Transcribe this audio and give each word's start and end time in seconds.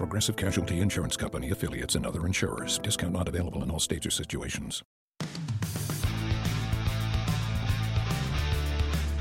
Progressive 0.00 0.34
Casualty 0.34 0.80
Insurance 0.80 1.14
Company 1.14 1.50
affiliates 1.50 1.94
and 1.94 2.06
other 2.06 2.24
insurers. 2.24 2.78
Discount 2.78 3.12
not 3.12 3.28
available 3.28 3.62
in 3.62 3.70
all 3.70 3.78
states 3.78 4.06
or 4.06 4.10
situations. 4.10 4.82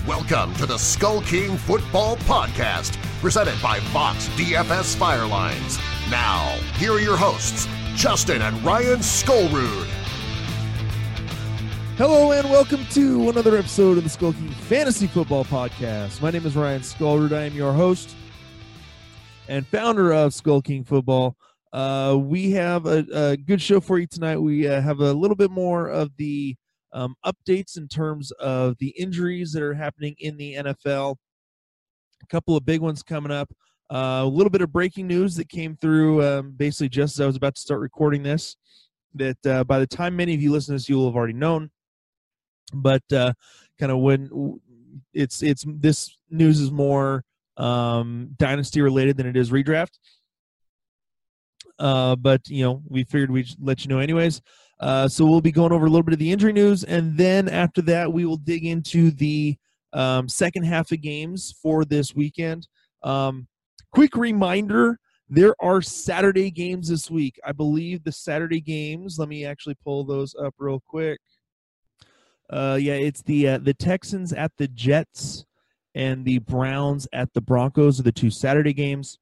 Welcome 0.08 0.54
to 0.54 0.66
the 0.66 0.78
Skull 0.78 1.22
King 1.24 1.58
Football 1.58 2.16
Podcast, 2.20 2.96
presented 3.20 3.62
by 3.62 3.82
Fox 3.92 4.30
DFS 4.30 4.96
Firelines. 4.96 5.82
Now, 6.10 6.48
here 6.78 6.94
are 6.94 7.02
your 7.02 7.18
hosts, 7.18 7.68
Justin 7.96 8.42
and 8.42 8.64
Ryan 8.64 9.00
Skullrood. 9.00 9.86
Hello 11.98 12.32
and 12.32 12.50
welcome 12.50 12.86
to 12.92 13.30
another 13.30 13.58
episode 13.58 13.98
of 13.98 14.06
the 14.06 14.10
Skull 14.10 14.32
King 14.32 14.48
Fantasy 14.52 15.08
Football 15.08 15.44
Podcast. 15.44 16.22
My 16.22 16.32
name 16.32 16.46
is 16.46 16.56
Ryan 16.56 16.80
Skullrood. 16.80 17.34
I 17.34 17.42
am 17.42 17.54
your 17.54 17.74
host 17.74 18.16
and 19.50 19.68
founder 19.68 20.14
of 20.14 20.34
Skull 20.34 20.62
King 20.62 20.84
Football. 20.84 21.36
Uh, 21.74 22.18
we 22.20 22.52
have 22.52 22.86
a, 22.86 23.06
a, 23.12 23.38
good 23.38 23.62
show 23.62 23.80
for 23.80 23.98
you 23.98 24.08
tonight. 24.08 24.38
We 24.38 24.68
uh, 24.68 24.80
have 24.80 25.00
a 25.00 25.12
little 25.12 25.36
bit 25.36 25.52
more 25.52 25.88
of 25.88 26.12
the 26.18 26.56
um, 26.94 27.16
updates 27.26 27.78
in 27.78 27.88
terms 27.88 28.32
of 28.34 28.78
the 28.80 28.90
injuries 28.90 29.52
that 29.54 29.64
are 29.64 29.74
happening 29.74 30.16
in 30.20 30.38
the 30.38 30.56
NFL. 30.56 31.16
A 32.22 32.26
couple 32.28 32.56
of 32.56 32.66
big 32.66 32.80
ones 32.80 33.04
coming 33.04 33.32
up. 33.32 33.52
Uh, 33.92 34.22
a 34.24 34.26
little 34.26 34.52
bit 34.52 34.62
of 34.62 34.72
breaking 34.72 35.08
news 35.08 35.36
that 35.36 35.50
came 35.50 35.76
through 35.76 36.24
um, 36.24 36.52
basically 36.52 36.90
just 36.90 37.16
as 37.16 37.22
I 37.22 37.26
was 37.26 37.36
about 37.36 37.56
to 37.56 37.62
start 37.62 37.82
recording 37.82 38.24
this. 38.24 38.56
That 39.16 39.46
uh, 39.46 39.64
by 39.64 39.80
the 39.80 39.88
time 39.88 40.16
many 40.16 40.36
of 40.36 40.42
you 40.42 40.52
listen 40.52 40.74
to 40.74 40.76
this, 40.76 40.88
you 40.88 40.98
will 40.98 41.08
have 41.08 41.16
already 41.16 41.34
known. 41.34 41.72
But 42.72 43.02
uh, 43.12 43.34
kind 43.80 43.92
of 43.92 43.98
when 43.98 44.60
it's 45.12 45.42
it's 45.42 45.66
this 45.68 46.16
news 46.30 46.60
is 46.60 46.72
more 46.72 47.24
um, 47.60 48.30
dynasty 48.38 48.82
related 48.82 49.18
than 49.18 49.28
it 49.28 49.38
is 49.38 49.52
redraft. 49.52 50.00
Uh, 51.78 52.16
but 52.16 52.48
you 52.48 52.64
know, 52.64 52.82
we 52.88 53.04
figured 53.04 53.32
we'd 53.32 53.50
let 53.60 53.84
you 53.84 53.90
know 53.90 54.00
anyways. 54.00 54.42
Uh, 54.80 55.08
so 55.08 55.26
we'll 55.26 55.42
be 55.42 55.52
going 55.52 55.72
over 55.72 55.86
a 55.86 55.90
little 55.90 56.04
bit 56.04 56.14
of 56.14 56.20
the 56.20 56.32
injury 56.32 56.54
news, 56.54 56.84
and 56.86 57.18
then 57.18 57.50
after 57.50 57.82
that, 57.82 58.12
we 58.12 58.26
will 58.26 58.38
dig 58.38 58.66
into 58.66 59.12
the 59.12 59.58
um, 59.92 60.30
second 60.30 60.64
half 60.64 60.92
of 60.92 61.02
games 61.02 61.54
for 61.62 61.84
this 61.84 62.16
weekend. 62.16 62.68
Um, 63.04 63.48
quick 63.92 64.16
reminder: 64.16 64.98
there 65.28 65.54
are 65.62 65.82
Saturday 65.82 66.50
games 66.50 66.88
this 66.88 67.12
week. 67.12 67.40
I 67.46 67.52
believe 67.52 68.04
the 68.04 68.12
Saturday 68.12 68.62
games. 68.62 69.18
Let 69.20 69.28
me 69.28 69.46
actually 69.46 69.76
pull 69.84 70.06
those 70.06 70.34
up 70.36 70.54
real 70.58 70.82
quick. 70.88 71.20
Uh, 72.50 72.78
yeah, 72.80 72.94
it's 72.94 73.22
the 73.22 73.48
uh, 73.50 73.58
the 73.58 73.74
Texans 73.74 74.32
at 74.32 74.52
the 74.58 74.68
Jets 74.70 75.46
and 75.96 76.26
the 76.26 76.40
Browns 76.40 77.08
at 77.14 77.34
the 77.34 77.42
Broncos 77.42 78.00
are 78.00 78.04
the 78.04 78.12
two 78.12 78.30
Saturday 78.30 78.74
games. 78.74 79.20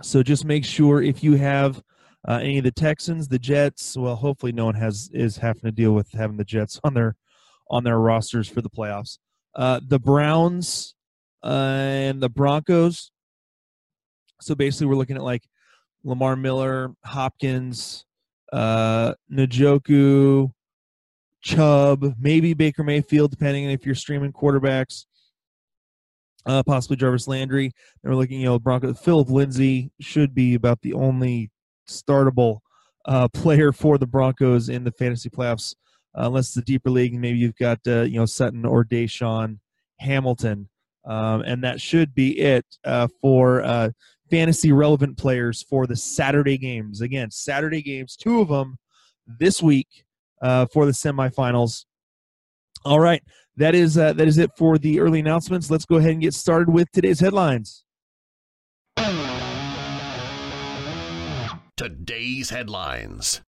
So 0.00 0.22
just 0.22 0.44
make 0.44 0.64
sure 0.64 1.02
if 1.02 1.22
you 1.22 1.34
have 1.34 1.82
uh, 2.26 2.38
any 2.42 2.58
of 2.58 2.64
the 2.64 2.72
Texans, 2.72 3.28
the 3.28 3.38
Jets, 3.38 3.96
well, 3.96 4.16
hopefully 4.16 4.52
no 4.52 4.64
one 4.66 4.74
has 4.74 5.10
is 5.12 5.36
having 5.36 5.62
to 5.62 5.72
deal 5.72 5.92
with 5.92 6.12
having 6.12 6.36
the 6.36 6.44
Jets 6.44 6.80
on 6.84 6.94
their 6.94 7.16
on 7.70 7.84
their 7.84 7.98
rosters 7.98 8.48
for 8.48 8.60
the 8.60 8.70
playoffs. 8.70 9.18
Uh, 9.54 9.80
the 9.86 9.98
Browns 9.98 10.94
uh, 11.42 11.48
and 11.48 12.22
the 12.22 12.28
Broncos. 12.28 13.10
So 14.40 14.54
basically, 14.54 14.86
we're 14.86 14.96
looking 14.96 15.16
at 15.16 15.22
like 15.22 15.44
Lamar 16.04 16.36
Miller, 16.36 16.94
Hopkins, 17.04 18.04
uh, 18.52 19.14
Njoku, 19.30 20.50
Chubb, 21.42 22.14
maybe 22.18 22.54
Baker 22.54 22.82
Mayfield, 22.82 23.30
depending 23.30 23.66
on 23.66 23.70
if 23.72 23.84
you're 23.84 23.94
streaming 23.94 24.32
quarterbacks 24.32 25.04
uh, 26.46 26.62
possibly 26.62 26.96
Jarvis 26.96 27.28
Landry. 27.28 27.72
They 28.02 28.08
were 28.08 28.16
looking, 28.16 28.40
you 28.40 28.46
know, 28.46 28.58
Bronco. 28.58 28.94
Philip 28.94 29.30
Lindsay 29.30 29.90
should 30.00 30.34
be 30.34 30.54
about 30.54 30.80
the 30.82 30.92
only 30.94 31.50
startable 31.88 32.58
uh, 33.04 33.28
player 33.32 33.72
for 33.72 33.98
the 33.98 34.06
Broncos 34.06 34.68
in 34.68 34.84
the 34.84 34.92
fantasy 34.92 35.30
playoffs, 35.30 35.74
uh, 36.16 36.26
unless 36.26 36.48
it's 36.48 36.56
a 36.56 36.62
deeper 36.62 36.90
league. 36.90 37.14
Maybe 37.14 37.38
you've 37.38 37.56
got 37.56 37.78
uh, 37.86 38.02
you 38.02 38.18
know 38.18 38.26
Sutton 38.26 38.64
or 38.64 38.84
DaeSean 38.84 39.58
Hamilton, 40.00 40.68
um, 41.04 41.42
and 41.42 41.62
that 41.64 41.80
should 41.80 42.14
be 42.14 42.38
it 42.38 42.66
uh, 42.84 43.08
for 43.20 43.62
uh, 43.62 43.90
fantasy 44.30 44.72
relevant 44.72 45.16
players 45.16 45.62
for 45.62 45.86
the 45.86 45.96
Saturday 45.96 46.58
games. 46.58 47.00
Again, 47.00 47.30
Saturday 47.30 47.82
games, 47.82 48.16
two 48.16 48.40
of 48.40 48.48
them 48.48 48.78
this 49.26 49.62
week 49.62 50.04
for 50.40 50.86
the 50.86 50.92
semifinals. 50.92 51.84
All 52.84 52.98
right 52.98 53.22
that 53.56 53.74
is 53.74 53.98
uh, 53.98 54.12
that 54.14 54.26
is 54.28 54.38
it 54.38 54.50
for 54.56 54.78
the 54.78 55.00
early 55.00 55.20
announcements. 55.20 55.70
Let's 55.70 55.84
go 55.84 55.96
ahead 55.96 56.12
and 56.12 56.20
get 56.20 56.34
started 56.34 56.70
with 56.70 56.90
today's 56.92 57.20
headlines. 57.20 57.84
Today's 61.76 62.50
headlines. 62.50 63.42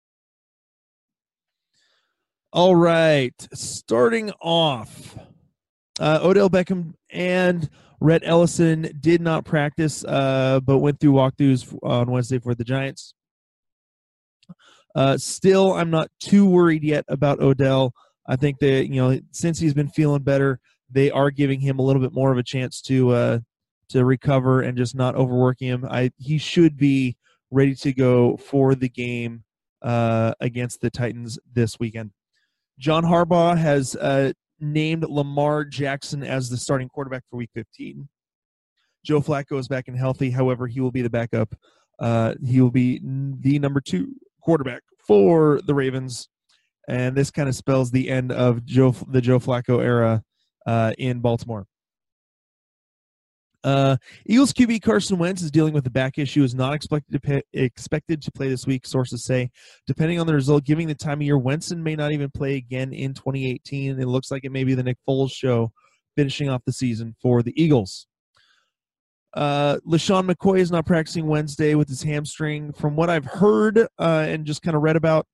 All 2.53 2.75
right, 2.75 3.35
starting 3.55 4.33
off, 4.41 5.17
uh, 6.01 6.19
Odell 6.23 6.51
Beckham 6.51 6.95
and 7.11 7.71
Rhett 8.01 8.23
Ellison 8.25 8.91
did 8.99 9.21
not 9.21 9.45
practice, 9.45 10.05
uh, 10.05 10.59
but 10.61 10.79
went 10.79 10.99
through 10.99 11.13
walkthroughs 11.13 11.79
on 11.83 12.11
Wednesday 12.11 12.39
for 12.39 12.55
the 12.55 12.65
Giants. 12.65 13.15
Uh, 14.95 15.17
still, 15.17 15.75
I'm 15.75 15.91
not 15.91 16.09
too 16.19 16.47
worried 16.47 16.83
yet 16.83 17.05
about 17.09 17.41
Odell. 17.41 17.93
I 18.27 18.37
think 18.37 18.59
that 18.61 18.89
you 18.89 18.97
know 18.97 19.19
since 19.31 19.59
he's 19.59 19.75
been 19.75 19.89
feeling 19.89 20.23
better, 20.23 20.61
they 20.91 21.11
are 21.11 21.31
giving 21.31 21.61
him 21.61 21.79
a 21.79 21.83
little 21.83 22.03
bit 22.03 22.13
more 22.13 22.33
of 22.33 22.39
a 22.39 22.43
chance 22.43 22.81
to 22.83 23.11
uh, 23.11 23.39
to 23.91 24.05
recover 24.05 24.63
and 24.63 24.77
just 24.77 24.95
not 24.95 25.17
overworking 25.17 25.69
him. 25.69 25.87
I 25.89 26.11
he 26.19 26.39
should 26.39 26.77
be 26.77 27.17
ready 27.51 27.75
to 27.75 27.93
go 27.93 28.37
for 28.37 28.75
the 28.75 28.89
game 28.89 29.45
uh, 29.83 30.33
against 30.41 30.81
the 30.81 30.91
Titans 30.91 31.39
this 31.53 31.79
weekend. 31.79 32.13
John 32.79 33.05
Harbaugh 33.05 33.59
has 33.59 33.97
uh, 33.97 34.33
named 34.61 35.05
Lamar 35.05 35.65
Jackson 35.65 36.23
as 36.23 36.49
the 36.49 36.57
starting 36.57 36.89
quarterback 36.89 37.25
for 37.29 37.37
Week 37.37 37.51
15. 37.55 38.09
Joe 39.05 39.21
Flacco 39.21 39.59
is 39.59 39.69
back 39.69 39.89
and 39.89 39.97
healthy. 39.97 40.31
However, 40.31 40.67
he 40.67 40.81
will 40.81 40.91
be 40.91 41.03
the 41.03 41.11
backup. 41.11 41.55
Uh, 41.99 42.35
he 42.45 42.61
will 42.61 42.71
be 42.71 43.01
the 43.03 43.59
number 43.59 43.81
two 43.81 44.15
quarterback 44.43 44.83
for 45.07 45.61
the 45.67 45.75
Ravens 45.75 46.29
and 46.89 47.17
this 47.17 47.31
kind 47.31 47.49
of 47.49 47.55
spells 47.55 47.91
the 47.91 48.11
end 48.11 48.33
of 48.33 48.65
Joe 48.65 48.95
the 49.09 49.21
Joe 49.21 49.39
Flacco 49.39 49.83
era 49.83 50.23
uh, 50.67 50.93
in 50.99 51.21
Baltimore. 51.21 51.67
Uh, 53.63 53.97
Eagles 54.25 54.55
QB 54.55 54.81
Carson 54.81 55.19
Wentz 55.19 55.43
is 55.43 55.51
dealing 55.51 55.75
with 55.75 55.87
a 55.87 55.91
back 55.91 56.19
issue. 56.19 56.43
Is 56.43 56.55
not 56.55 56.73
expected 56.73 57.13
to 57.13 57.21
pay, 57.21 57.43
expected 57.53 58.23
to 58.23 58.33
play 58.33 58.49
this 58.49 58.67
week. 58.67 58.87
Sources 58.87 59.25
say, 59.25 59.51
depending 59.87 60.19
on 60.19 60.27
the 60.27 60.35
result, 60.35 60.65
giving 60.65 60.87
the 60.87 60.95
time 60.95 61.19
of 61.19 61.23
year, 61.23 61.39
Wentz 61.39 61.71
may 61.73 61.95
not 61.95 62.13
even 62.13 62.31
play 62.31 62.57
again 62.57 62.93
in 62.93 63.13
2018. 63.13 64.01
It 64.01 64.07
looks 64.07 64.31
like 64.31 64.45
it 64.45 64.53
may 64.53 64.65
be 64.65 64.75
the 64.75 64.83
Nick 64.83 64.97
Foles 65.07 65.33
show, 65.33 65.73
finishing 66.17 66.49
off 66.49 66.63
the 66.65 66.73
season 66.73 67.15
for 67.21 67.43
the 67.43 67.53
Eagles. 67.63 68.07
Uh, 69.35 69.77
LeSean 69.87 70.29
McCoy 70.29 70.59
is 70.59 70.73
not 70.73 70.87
practicing 70.87 71.27
Wednesday 71.27 71.75
with 71.75 71.89
his 71.89 72.03
hamstring. 72.03 72.73
From 72.73 72.97
what 72.97 73.11
I've 73.11 73.27
heard 73.27 73.79
uh, 73.79 74.25
and 74.27 74.45
just 74.45 74.63
kind 74.63 74.77
of 74.77 74.83
read 74.83 74.97
about, 74.97 75.27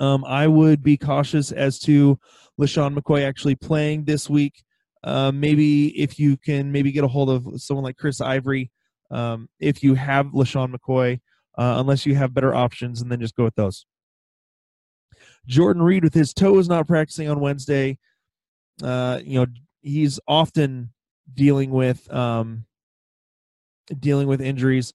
um, 0.00 0.24
I 0.24 0.46
would 0.46 0.82
be 0.82 0.96
cautious 0.96 1.52
as 1.52 1.78
to 1.80 2.18
LeSean 2.60 2.96
McCoy 2.96 3.24
actually 3.24 3.54
playing 3.54 4.04
this 4.04 4.28
week. 4.28 4.62
Uh, 5.04 5.30
maybe 5.32 5.88
if 6.00 6.18
you 6.18 6.36
can 6.36 6.72
maybe 6.72 6.92
get 6.92 7.04
a 7.04 7.08
hold 7.08 7.30
of 7.30 7.60
someone 7.60 7.84
like 7.84 7.96
Chris 7.96 8.20
Ivory, 8.20 8.70
um, 9.10 9.48
if 9.60 9.82
you 9.82 9.94
have 9.94 10.26
LeSean 10.26 10.74
McCoy, 10.74 11.20
uh, 11.56 11.76
unless 11.78 12.04
you 12.06 12.14
have 12.14 12.34
better 12.34 12.54
options, 12.54 13.00
and 13.00 13.10
then 13.10 13.20
just 13.20 13.36
go 13.36 13.44
with 13.44 13.54
those. 13.54 13.86
Jordan 15.46 15.82
Reed 15.82 16.04
with 16.04 16.14
his 16.14 16.32
toes 16.32 16.68
not 16.68 16.86
practicing 16.86 17.28
on 17.28 17.40
Wednesday. 17.40 17.98
Uh, 18.82 19.20
you 19.24 19.40
know 19.40 19.46
he's 19.82 20.20
often 20.28 20.92
dealing 21.32 21.70
with 21.70 22.12
um, 22.12 22.64
dealing 23.98 24.28
with 24.28 24.40
injuries 24.40 24.92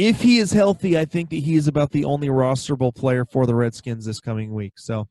if 0.00 0.22
he 0.22 0.38
is 0.38 0.50
healthy, 0.50 0.98
I 0.98 1.04
think 1.04 1.28
that 1.28 1.36
he 1.36 1.56
is 1.56 1.68
about 1.68 1.90
the 1.90 2.06
only 2.06 2.28
rosterable 2.28 2.94
player 2.94 3.26
for 3.26 3.44
the 3.44 3.54
Redskins 3.54 4.06
this 4.06 4.18
coming 4.18 4.54
week. 4.54 4.78
So, 4.78 5.08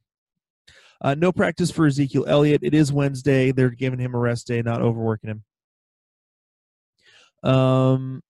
uh, 1.02 1.14
no 1.14 1.32
practice 1.32 1.70
for 1.70 1.86
Ezekiel 1.86 2.26
Elliott. 2.28 2.64
It 2.64 2.74
is 2.74 2.92
Wednesday. 2.92 3.52
They're 3.52 3.70
giving 3.70 4.00
him 4.00 4.16
a 4.16 4.18
rest 4.18 4.48
day, 4.48 4.64
not 4.64 4.82
overworking 4.82 5.30
him. 7.44 7.50
Um, 7.52 8.24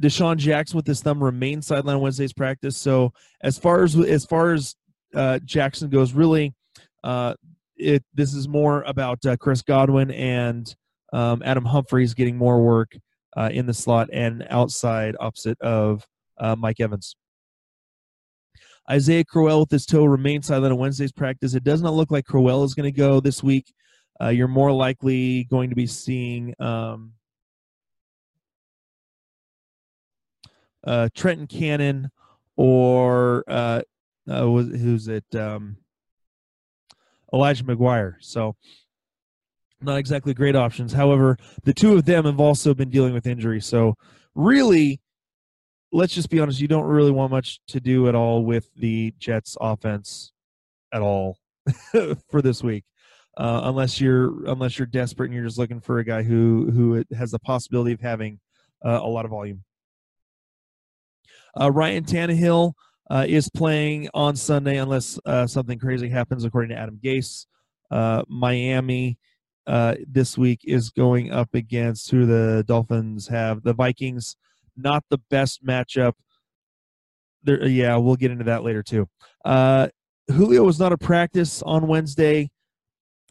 DeSean 0.00 0.36
Jackson 0.36 0.76
with 0.76 0.86
his 0.86 1.02
thumb 1.02 1.22
remains 1.22 1.66
sideline 1.66 1.98
Wednesday's 1.98 2.32
practice. 2.32 2.76
So 2.76 3.12
as 3.40 3.58
far 3.58 3.82
as 3.82 3.96
as 3.96 4.24
far 4.24 4.52
as 4.52 4.76
uh, 5.12 5.40
Jackson 5.44 5.90
goes, 5.90 6.12
really, 6.12 6.54
uh, 7.02 7.34
it 7.76 8.04
this 8.14 8.32
is 8.32 8.46
more 8.46 8.82
about 8.82 9.26
uh, 9.26 9.36
Chris 9.36 9.62
Godwin 9.62 10.12
and 10.12 10.72
um, 11.12 11.42
Adam 11.44 11.64
Humphries 11.64 12.14
getting 12.14 12.36
more 12.36 12.62
work 12.62 12.96
uh, 13.38 13.50
in 13.52 13.66
the 13.66 13.74
slot 13.74 14.08
and 14.12 14.44
outside 14.50 15.14
opposite 15.20 15.60
of 15.60 16.04
uh, 16.38 16.56
Mike 16.56 16.80
Evans. 16.80 17.14
Isaiah 18.90 19.24
Crowell 19.24 19.60
with 19.60 19.70
his 19.70 19.86
toe 19.86 20.04
remains 20.04 20.46
silent 20.46 20.72
on 20.72 20.78
Wednesday's 20.78 21.12
practice. 21.12 21.54
It 21.54 21.62
does 21.62 21.80
not 21.80 21.94
look 21.94 22.10
like 22.10 22.24
Crowell 22.24 22.64
is 22.64 22.74
going 22.74 22.92
to 22.92 22.96
go 22.96 23.20
this 23.20 23.42
week. 23.42 23.72
Uh, 24.20 24.28
you're 24.28 24.48
more 24.48 24.72
likely 24.72 25.44
going 25.44 25.70
to 25.70 25.76
be 25.76 25.86
seeing 25.86 26.52
um, 26.58 27.12
uh, 30.84 31.08
Trenton 31.14 31.46
Cannon 31.46 32.10
or 32.56 33.44
uh, 33.46 33.82
uh, 34.28 34.42
who's 34.46 35.06
it? 35.06 35.24
Um, 35.32 35.76
Elijah 37.32 37.62
McGuire. 37.62 38.14
So 38.20 38.56
not 39.80 39.98
exactly 39.98 40.34
great 40.34 40.56
options. 40.56 40.92
However, 40.92 41.36
the 41.64 41.74
two 41.74 41.94
of 41.94 42.04
them 42.04 42.24
have 42.24 42.40
also 42.40 42.74
been 42.74 42.90
dealing 42.90 43.14
with 43.14 43.26
injury. 43.26 43.60
So 43.60 43.94
really, 44.34 45.00
let's 45.92 46.14
just 46.14 46.30
be 46.30 46.40
honest, 46.40 46.60
you 46.60 46.68
don't 46.68 46.86
really 46.86 47.10
want 47.10 47.30
much 47.30 47.60
to 47.68 47.80
do 47.80 48.08
at 48.08 48.14
all 48.14 48.44
with 48.44 48.68
the 48.74 49.14
Jets 49.18 49.56
offense 49.60 50.32
at 50.92 51.02
all 51.02 51.38
for 52.30 52.42
this 52.42 52.62
week. 52.62 52.84
Uh, 53.36 53.60
unless 53.64 54.00
you're 54.00 54.44
unless 54.46 54.80
you're 54.80 54.86
desperate 54.86 55.26
and 55.26 55.34
you're 55.34 55.44
just 55.44 55.58
looking 55.58 55.80
for 55.80 56.00
a 56.00 56.04
guy 56.04 56.24
who 56.24 56.68
who 56.72 57.04
has 57.16 57.30
the 57.30 57.38
possibility 57.38 57.92
of 57.92 58.00
having 58.00 58.40
uh, 58.84 58.98
a 59.00 59.06
lot 59.06 59.24
of 59.24 59.30
volume. 59.30 59.62
Uh, 61.58 61.70
Ryan 61.70 62.04
Tannehill 62.04 62.72
uh, 63.10 63.24
is 63.28 63.48
playing 63.48 64.08
on 64.12 64.34
Sunday 64.34 64.78
unless 64.78 65.20
uh, 65.24 65.46
something 65.46 65.78
crazy 65.78 66.08
happens, 66.08 66.44
according 66.44 66.70
to 66.70 66.76
Adam 66.76 66.98
Gase. 67.02 67.46
Uh, 69.68 69.94
this 70.06 70.38
week 70.38 70.62
is 70.64 70.90
going 70.90 71.30
up 71.30 71.54
against 71.54 72.10
who 72.10 72.24
the 72.24 72.64
Dolphins 72.66 73.28
have 73.28 73.62
the 73.62 73.74
Vikings 73.74 74.34
not 74.78 75.04
the 75.10 75.18
best 75.30 75.64
matchup. 75.66 76.12
There, 77.42 77.66
yeah, 77.66 77.96
we'll 77.96 78.16
get 78.16 78.30
into 78.30 78.44
that 78.44 78.64
later 78.64 78.82
too. 78.82 79.08
Uh, 79.44 79.88
Julio 80.28 80.62
was 80.62 80.78
not 80.78 80.92
a 80.92 80.98
practice 80.98 81.62
on 81.62 81.86
Wednesday. 81.86 82.50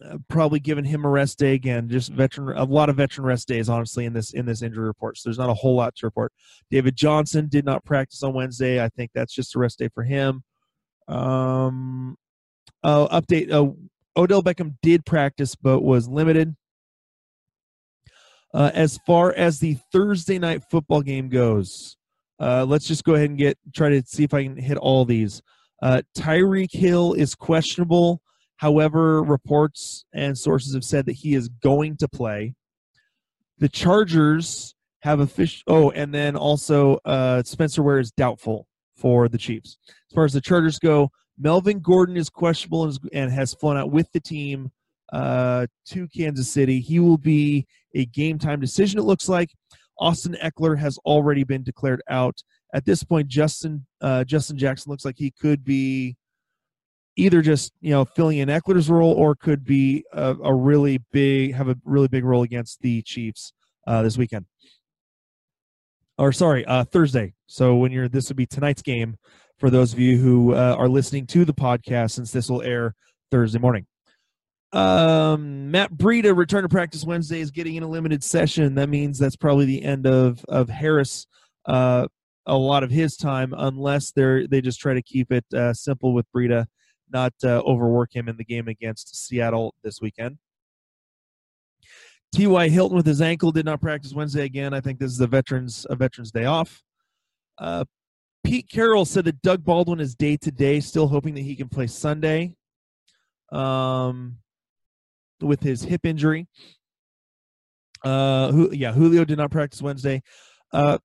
Uh, 0.04 0.18
probably 0.28 0.60
giving 0.60 0.86
him 0.86 1.06
a 1.06 1.10
rest 1.10 1.40
day 1.40 1.54
again. 1.54 1.90
Just 1.90 2.12
veteran, 2.12 2.56
a 2.56 2.64
lot 2.64 2.90
of 2.90 2.98
veteran 2.98 3.26
rest 3.26 3.48
days, 3.48 3.68
honestly, 3.68 4.06
in 4.06 4.14
this 4.14 4.32
in 4.34 4.46
this 4.46 4.62
injury 4.62 4.86
report. 4.86 5.18
So 5.18 5.30
there's 5.30 5.40
not 5.40 5.50
a 5.50 5.56
whole 5.56 5.76
lot 5.76 5.96
to 5.96 6.06
report. 6.06 6.32
David 6.70 6.96
Johnson 6.96 7.48
did 7.50 7.66
not 7.66 7.84
practice 7.84 8.22
on 8.22 8.34
Wednesday. 8.34 8.84
I 8.84 8.90
think 8.90 9.12
that's 9.16 9.34
just 9.34 9.56
a 9.56 9.60
rest 9.60 9.80
day 9.80 9.90
for 9.94 10.04
him. 10.04 10.44
Um, 11.08 12.16
uh, 12.84 13.08
update: 13.20 13.52
uh, 13.52 13.72
Odell 14.18 14.44
Beckham 14.44 14.76
did 14.82 15.06
practice, 15.06 15.56
but 15.56 15.82
was 15.82 16.08
limited. 16.08 16.56
Uh, 18.54 18.72
as 18.74 18.98
far 19.06 19.34
as 19.34 19.60
the 19.60 19.78
Thursday 19.92 20.40
night 20.40 20.64
football 20.72 21.02
game 21.02 21.30
goes, 21.30 21.96
uh, 22.40 22.66
let's 22.66 22.88
just 22.88 23.04
go 23.04 23.14
ahead 23.14 23.30
and 23.30 23.38
get 23.38 23.58
try 23.76 23.90
to 23.90 24.02
see 24.06 24.24
if 24.24 24.34
I 24.34 24.44
can 24.44 24.58
hit 24.58 24.78
all 24.78 25.06
these. 25.06 25.42
Uh, 25.82 26.02
Tyreek 26.18 26.74
Hill 26.74 27.14
is 27.14 27.36
questionable. 27.36 28.22
However, 28.56 29.22
reports 29.22 30.06
and 30.14 30.36
sources 30.36 30.74
have 30.74 30.84
said 30.84 31.06
that 31.06 31.14
he 31.14 31.36
is 31.36 31.48
going 31.48 31.98
to 31.98 32.08
play. 32.08 32.56
The 33.60 33.70
Chargers 33.70 34.74
have 35.02 35.32
fish. 35.32 35.64
Oh, 35.68 35.92
and 35.92 36.14
then 36.14 36.36
also 36.36 37.00
uh, 37.06 37.44
Spencer 37.44 37.84
Ware 37.84 38.00
is 38.00 38.12
doubtful 38.12 38.68
for 38.96 39.30
the 39.30 39.38
Chiefs. 39.38 39.78
As 39.88 40.16
far 40.16 40.26
as 40.26 40.34
the 40.34 40.42
Chargers 40.42 40.80
go, 40.80 41.12
Melvin 41.40 41.80
Gordon 41.80 42.18
is 42.18 42.30
questionable 42.30 42.92
and, 43.14 43.32
has 43.32 43.54
flown 43.54 43.78
out 43.78 43.92
with 43.92 44.12
the 44.12 44.20
team 44.20 44.72
uh, 45.14 45.68
to 45.90 46.08
Kansas 46.08 46.52
City. 46.52 46.80
He 46.80 47.00
will 47.00 47.18
be 47.18 47.66
a 47.96 48.06
game 48.06 48.40
time 48.40 48.60
decision, 48.60 49.00
it 49.00 49.04
looks 49.04 49.30
like. 49.30 49.50
Austin 50.00 50.38
Ekeler 50.44 50.78
has 50.78 50.98
already 51.00 51.44
been 51.44 51.64
declared 51.64 52.02
out. 52.10 52.36
At 52.74 52.86
this 52.86 53.04
point, 53.04 53.28
Justin 53.28 53.86
uh, 54.02 54.24
Justin 54.24 54.58
Jackson 54.58 54.92
looks 54.92 55.06
like 55.06 55.16
he 55.18 55.32
could 55.32 55.64
be 55.64 56.16
either 57.16 57.42
just 57.42 57.72
you 57.82 57.92
know 57.92 58.06
filling 58.06 58.38
in 58.38 58.50
Ekeler's 58.50 58.90
role 58.90 59.14
or 59.14 59.36
could 59.36 59.64
be 59.64 60.04
a, 60.14 60.36
a 60.44 60.54
really 60.54 61.00
big 61.12 61.56
have 61.56 61.70
a 61.70 61.78
really 61.84 62.08
big 62.08 62.24
role 62.24 62.44
against 62.44 62.82
the 62.82 63.02
Chiefs 63.04 63.54
uh, 63.88 64.04
this 64.04 64.18
weekend. 64.18 64.46
Or 66.18 66.32
sorry, 66.32 66.66
uh, 66.66 66.84
Thursday. 66.84 67.34
So 67.48 67.76
when 67.76 67.92
you're 67.92 68.10
this 68.10 68.28
would 68.28 68.38
be 68.38 68.46
tonight's 68.46 68.82
game 68.82 69.16
for 69.58 69.70
those 69.70 69.94
of 69.94 70.00
you 70.00 70.18
who 70.18 70.54
uh, 70.54 70.76
are 70.78 70.88
listening 70.88 71.26
to 71.28 71.46
the 71.46 71.54
podcast 71.54 72.12
since 72.12 72.32
this 72.32 72.50
will 72.50 72.62
air 72.62 72.96
Thursday 73.32 73.60
morning. 73.60 73.86
Um, 74.74 75.72
Matt 75.72 75.94
Breida 75.94 76.36
return 76.36 76.64
to 76.64 76.70
practice 76.70 77.04
Wednesday 77.04 77.40
is 77.40 77.52
getting 77.52 77.76
in 77.76 77.84
a 77.84 77.88
limited 77.88 78.24
session. 78.24 78.76
That 78.76 78.90
means 78.90 79.18
that's 79.18 79.36
probably 79.36 79.66
the 79.66 79.84
end 79.84 80.06
of 80.06 80.44
of 80.50 80.70
Harris. 80.70 81.26
Uh, 81.66 82.08
a 82.46 82.56
lot 82.56 82.84
of 82.84 82.92
his 82.92 83.18
time, 83.18 83.54
unless 83.58 84.12
they're 84.12 84.48
they 84.48 84.62
just 84.62 84.80
try 84.80 84.94
to 84.94 85.02
keep 85.02 85.32
it 85.32 85.46
uh, 85.54 85.74
simple 85.74 86.14
with 86.14 86.26
Breida, 86.36 86.66
not 87.12 87.34
uh, 87.44 87.60
overwork 87.60 88.16
him 88.16 88.28
in 88.28 88.38
the 88.38 88.44
game 88.44 88.68
against 88.68 89.16
Seattle 89.16 89.74
this 89.84 90.02
weekend. 90.02 90.38
T.Y. 92.34 92.70
Hilton 92.70 92.98
with 92.98 93.06
his 93.06 93.22
ankle 93.22 93.52
did 93.52 93.66
not 93.66 93.82
practice 93.82 94.14
Wednesday 94.14 94.44
again. 94.44 94.74
I 94.74 94.82
think 94.82 95.00
this 95.00 95.12
is 95.12 95.22
a 95.22 95.28
veterans 95.28 95.88
a 95.90 95.96
veterans 95.96 96.32
day 96.32 96.46
off. 96.46 96.84
Uh, 97.58 97.86
Pete 98.48 98.70
Carroll 98.70 99.06
said 99.06 99.26
that 99.26 99.42
Doug 99.42 99.64
Baldwin 99.64 100.00
is 100.00 100.16
day 100.16 100.38
to 100.38 100.52
day, 100.52 100.80
still 100.80 101.08
hoping 101.08 101.36
that 101.36 101.42
he 101.42 101.56
can 101.56 101.70
play 101.70 101.88
Sunday. 101.88 102.56
Um, 103.52 104.38
with 105.42 105.62
his 105.62 105.84
hip 105.84 106.06
injury. 106.06 106.48
Uh, 108.04 108.52
who, 108.52 108.72
yeah, 108.74 108.92
Julio 108.94 109.26
did 109.26 109.38
not 109.38 109.52
practice 109.52 109.82
Wednesday. 109.82 110.22
Uh, 110.72 110.98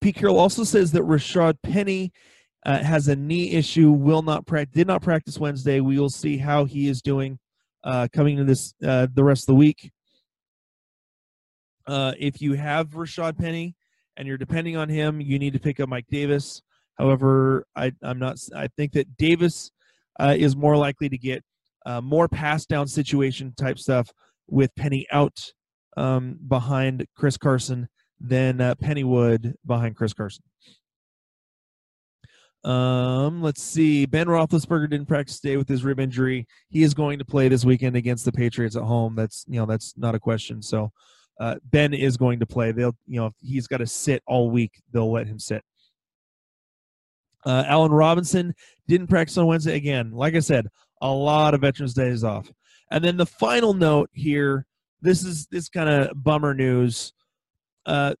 Pete 0.00 0.16
Carroll 0.16 0.38
also 0.38 0.64
says 0.64 0.92
that 0.92 1.02
Rashad 1.02 1.56
Penny 1.62 2.12
uh, 2.64 2.82
has 2.82 3.08
a 3.08 3.16
knee 3.16 3.52
issue, 3.52 3.90
will 3.90 4.22
not 4.22 4.46
practice, 4.46 4.74
did 4.74 4.86
not 4.86 5.02
practice 5.02 5.38
Wednesday. 5.38 5.80
We 5.80 5.98
will 5.98 6.10
see 6.10 6.36
how 6.36 6.64
he 6.64 6.88
is 6.88 7.00
doing 7.00 7.38
uh, 7.84 8.08
coming 8.12 8.36
to 8.36 8.44
this 8.44 8.74
uh, 8.84 9.06
the 9.12 9.24
rest 9.24 9.44
of 9.44 9.46
the 9.48 9.54
week. 9.54 9.90
Uh, 11.86 12.12
if 12.18 12.42
you 12.42 12.54
have 12.54 12.88
Rashad 12.90 13.38
Penny 13.38 13.76
and 14.16 14.26
you're 14.26 14.36
depending 14.36 14.76
on 14.76 14.88
him, 14.88 15.20
you 15.20 15.38
need 15.38 15.52
to 15.52 15.60
pick 15.60 15.80
up 15.80 15.88
Mike 15.88 16.06
Davis. 16.10 16.62
However, 16.98 17.66
I, 17.74 17.92
I'm 18.02 18.18
not. 18.18 18.38
I 18.54 18.68
think 18.76 18.92
that 18.92 19.16
Davis 19.16 19.70
uh, 20.18 20.34
is 20.36 20.56
more 20.56 20.76
likely 20.76 21.08
to 21.08 21.18
get 21.18 21.44
uh, 21.84 22.00
more 22.00 22.28
pass 22.28 22.66
down 22.66 22.88
situation 22.88 23.54
type 23.56 23.78
stuff 23.78 24.10
with 24.48 24.74
Penny 24.74 25.06
out 25.12 25.52
um, 25.96 26.38
behind 26.46 27.06
Chris 27.16 27.36
Carson 27.36 27.88
than 28.20 28.60
uh, 28.60 28.74
Pennywood 28.76 29.54
behind 29.66 29.96
Chris 29.96 30.12
Carson. 30.12 30.42
Um, 32.64 33.42
let's 33.42 33.62
see. 33.62 34.06
Ben 34.06 34.26
Roethlisberger 34.26 34.90
didn't 34.90 35.06
practice 35.06 35.38
today 35.38 35.56
with 35.56 35.68
his 35.68 35.84
rib 35.84 36.00
injury. 36.00 36.46
He 36.68 36.82
is 36.82 36.94
going 36.94 37.20
to 37.20 37.24
play 37.24 37.48
this 37.48 37.64
weekend 37.64 37.94
against 37.94 38.24
the 38.24 38.32
Patriots 38.32 38.74
at 38.74 38.82
home. 38.82 39.14
That's 39.14 39.44
you 39.46 39.60
know 39.60 39.66
that's 39.66 39.94
not 39.96 40.16
a 40.16 40.20
question. 40.20 40.62
So 40.62 40.90
uh, 41.38 41.56
Ben 41.70 41.94
is 41.94 42.16
going 42.16 42.40
to 42.40 42.46
play. 42.46 42.72
They'll 42.72 42.96
you 43.06 43.20
know 43.20 43.26
if 43.26 43.34
he's 43.40 43.68
got 43.68 43.78
to 43.78 43.86
sit 43.86 44.22
all 44.26 44.50
week, 44.50 44.72
they'll 44.92 45.12
let 45.12 45.28
him 45.28 45.38
sit. 45.38 45.62
Uh, 47.46 47.64
Allen 47.66 47.92
Robinson 47.92 48.54
didn't 48.88 49.06
practice 49.06 49.38
on 49.38 49.46
Wednesday 49.46 49.76
again. 49.76 50.10
Like 50.10 50.34
I 50.34 50.40
said, 50.40 50.66
a 51.00 51.10
lot 51.10 51.54
of 51.54 51.62
Veterans 51.62 51.94
Days 51.94 52.24
off. 52.24 52.50
And 52.90 53.02
then 53.02 53.16
the 53.16 53.26
final 53.26 53.72
note 53.72 54.10
here 54.12 54.66
this 55.02 55.24
is 55.24 55.46
this 55.46 55.68
kind 55.68 55.88
of 55.88 56.22
bummer 56.22 56.54
news. 56.54 57.12
Uh, 57.84 58.14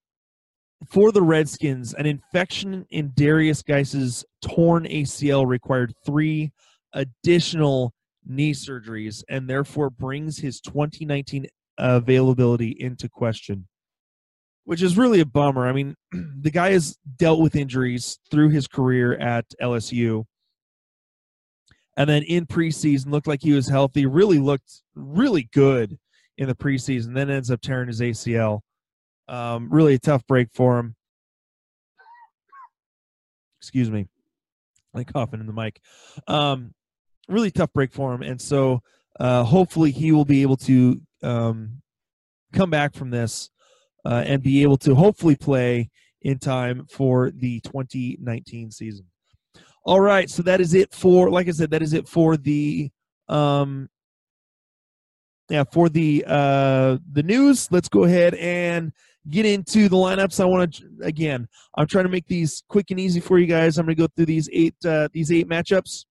for 0.88 1.10
the 1.10 1.22
Redskins, 1.22 1.94
an 1.94 2.06
infection 2.06 2.86
in 2.90 3.12
Darius 3.16 3.62
Guice's 3.62 4.24
torn 4.42 4.84
ACL 4.84 5.46
required 5.46 5.94
three 6.04 6.52
additional 6.92 7.92
knee 8.24 8.52
surgeries 8.52 9.24
and 9.28 9.48
therefore 9.48 9.90
brings 9.90 10.38
his 10.38 10.60
2019 10.60 11.46
availability 11.78 12.76
into 12.78 13.08
question, 13.08 13.66
which 14.66 14.82
is 14.82 14.98
really 14.98 15.20
a 15.20 15.26
bummer. 15.26 15.66
I 15.66 15.72
mean, 15.72 15.96
the 16.12 16.50
guy 16.50 16.72
has 16.72 16.98
dealt 17.16 17.40
with 17.40 17.56
injuries 17.56 18.18
through 18.30 18.50
his 18.50 18.68
career 18.68 19.14
at 19.14 19.46
LSU 19.60 20.26
and 21.96 22.08
then 22.08 22.22
in 22.24 22.46
preseason 22.46 23.10
looked 23.10 23.26
like 23.26 23.42
he 23.42 23.52
was 23.52 23.68
healthy. 23.68 24.06
Really 24.06 24.38
looked 24.38 24.82
really 24.94 25.48
good 25.52 25.98
in 26.36 26.46
the 26.46 26.54
preseason. 26.54 27.14
Then 27.14 27.30
ends 27.30 27.50
up 27.50 27.60
tearing 27.60 27.88
his 27.88 28.00
ACL. 28.00 28.60
Um, 29.28 29.68
really 29.70 29.94
a 29.94 29.98
tough 29.98 30.26
break 30.26 30.48
for 30.52 30.78
him. 30.78 30.94
Excuse 33.60 33.90
me, 33.90 34.06
like 34.94 35.12
coughing 35.12 35.40
in 35.40 35.46
the 35.46 35.52
mic. 35.52 35.80
Um, 36.28 36.74
really 37.28 37.50
tough 37.50 37.72
break 37.72 37.92
for 37.92 38.14
him, 38.14 38.22
and 38.22 38.40
so 38.40 38.80
uh, 39.18 39.42
hopefully 39.42 39.90
he 39.90 40.12
will 40.12 40.26
be 40.26 40.42
able 40.42 40.58
to 40.58 41.00
um, 41.22 41.82
come 42.52 42.70
back 42.70 42.94
from 42.94 43.10
this 43.10 43.50
uh, 44.06 44.22
and 44.24 44.42
be 44.42 44.62
able 44.62 44.76
to 44.76 44.94
hopefully 44.94 45.34
play 45.34 45.90
in 46.22 46.38
time 46.38 46.86
for 46.88 47.30
the 47.32 47.60
2019 47.60 48.70
season. 48.70 49.04
All 49.84 50.00
right, 50.00 50.30
so 50.30 50.42
that 50.42 50.60
is 50.60 50.74
it 50.74 50.92
for 50.94 51.30
like 51.30 51.48
I 51.48 51.52
said 51.52 51.70
that 51.70 51.82
is 51.82 51.92
it 51.92 52.08
for 52.08 52.36
the 52.36 52.90
um 53.28 53.88
yeah, 55.48 55.64
for 55.70 55.88
the 55.88 56.24
uh 56.26 56.98
the 57.12 57.22
news. 57.22 57.68
Let's 57.70 57.88
go 57.88 58.04
ahead 58.04 58.34
and 58.34 58.92
get 59.28 59.46
into 59.46 59.88
the 59.88 59.96
lineups. 59.96 60.40
I 60.40 60.44
want 60.44 60.74
to 60.74 60.84
again, 61.02 61.48
I'm 61.76 61.86
trying 61.86 62.04
to 62.04 62.10
make 62.10 62.26
these 62.26 62.62
quick 62.68 62.90
and 62.90 63.00
easy 63.00 63.20
for 63.20 63.38
you 63.38 63.46
guys. 63.46 63.78
I'm 63.78 63.86
going 63.86 63.96
to 63.96 64.02
go 64.02 64.08
through 64.14 64.26
these 64.26 64.48
eight 64.52 64.74
uh 64.84 65.08
these 65.12 65.30
eight 65.30 65.48
matchups 65.48 66.04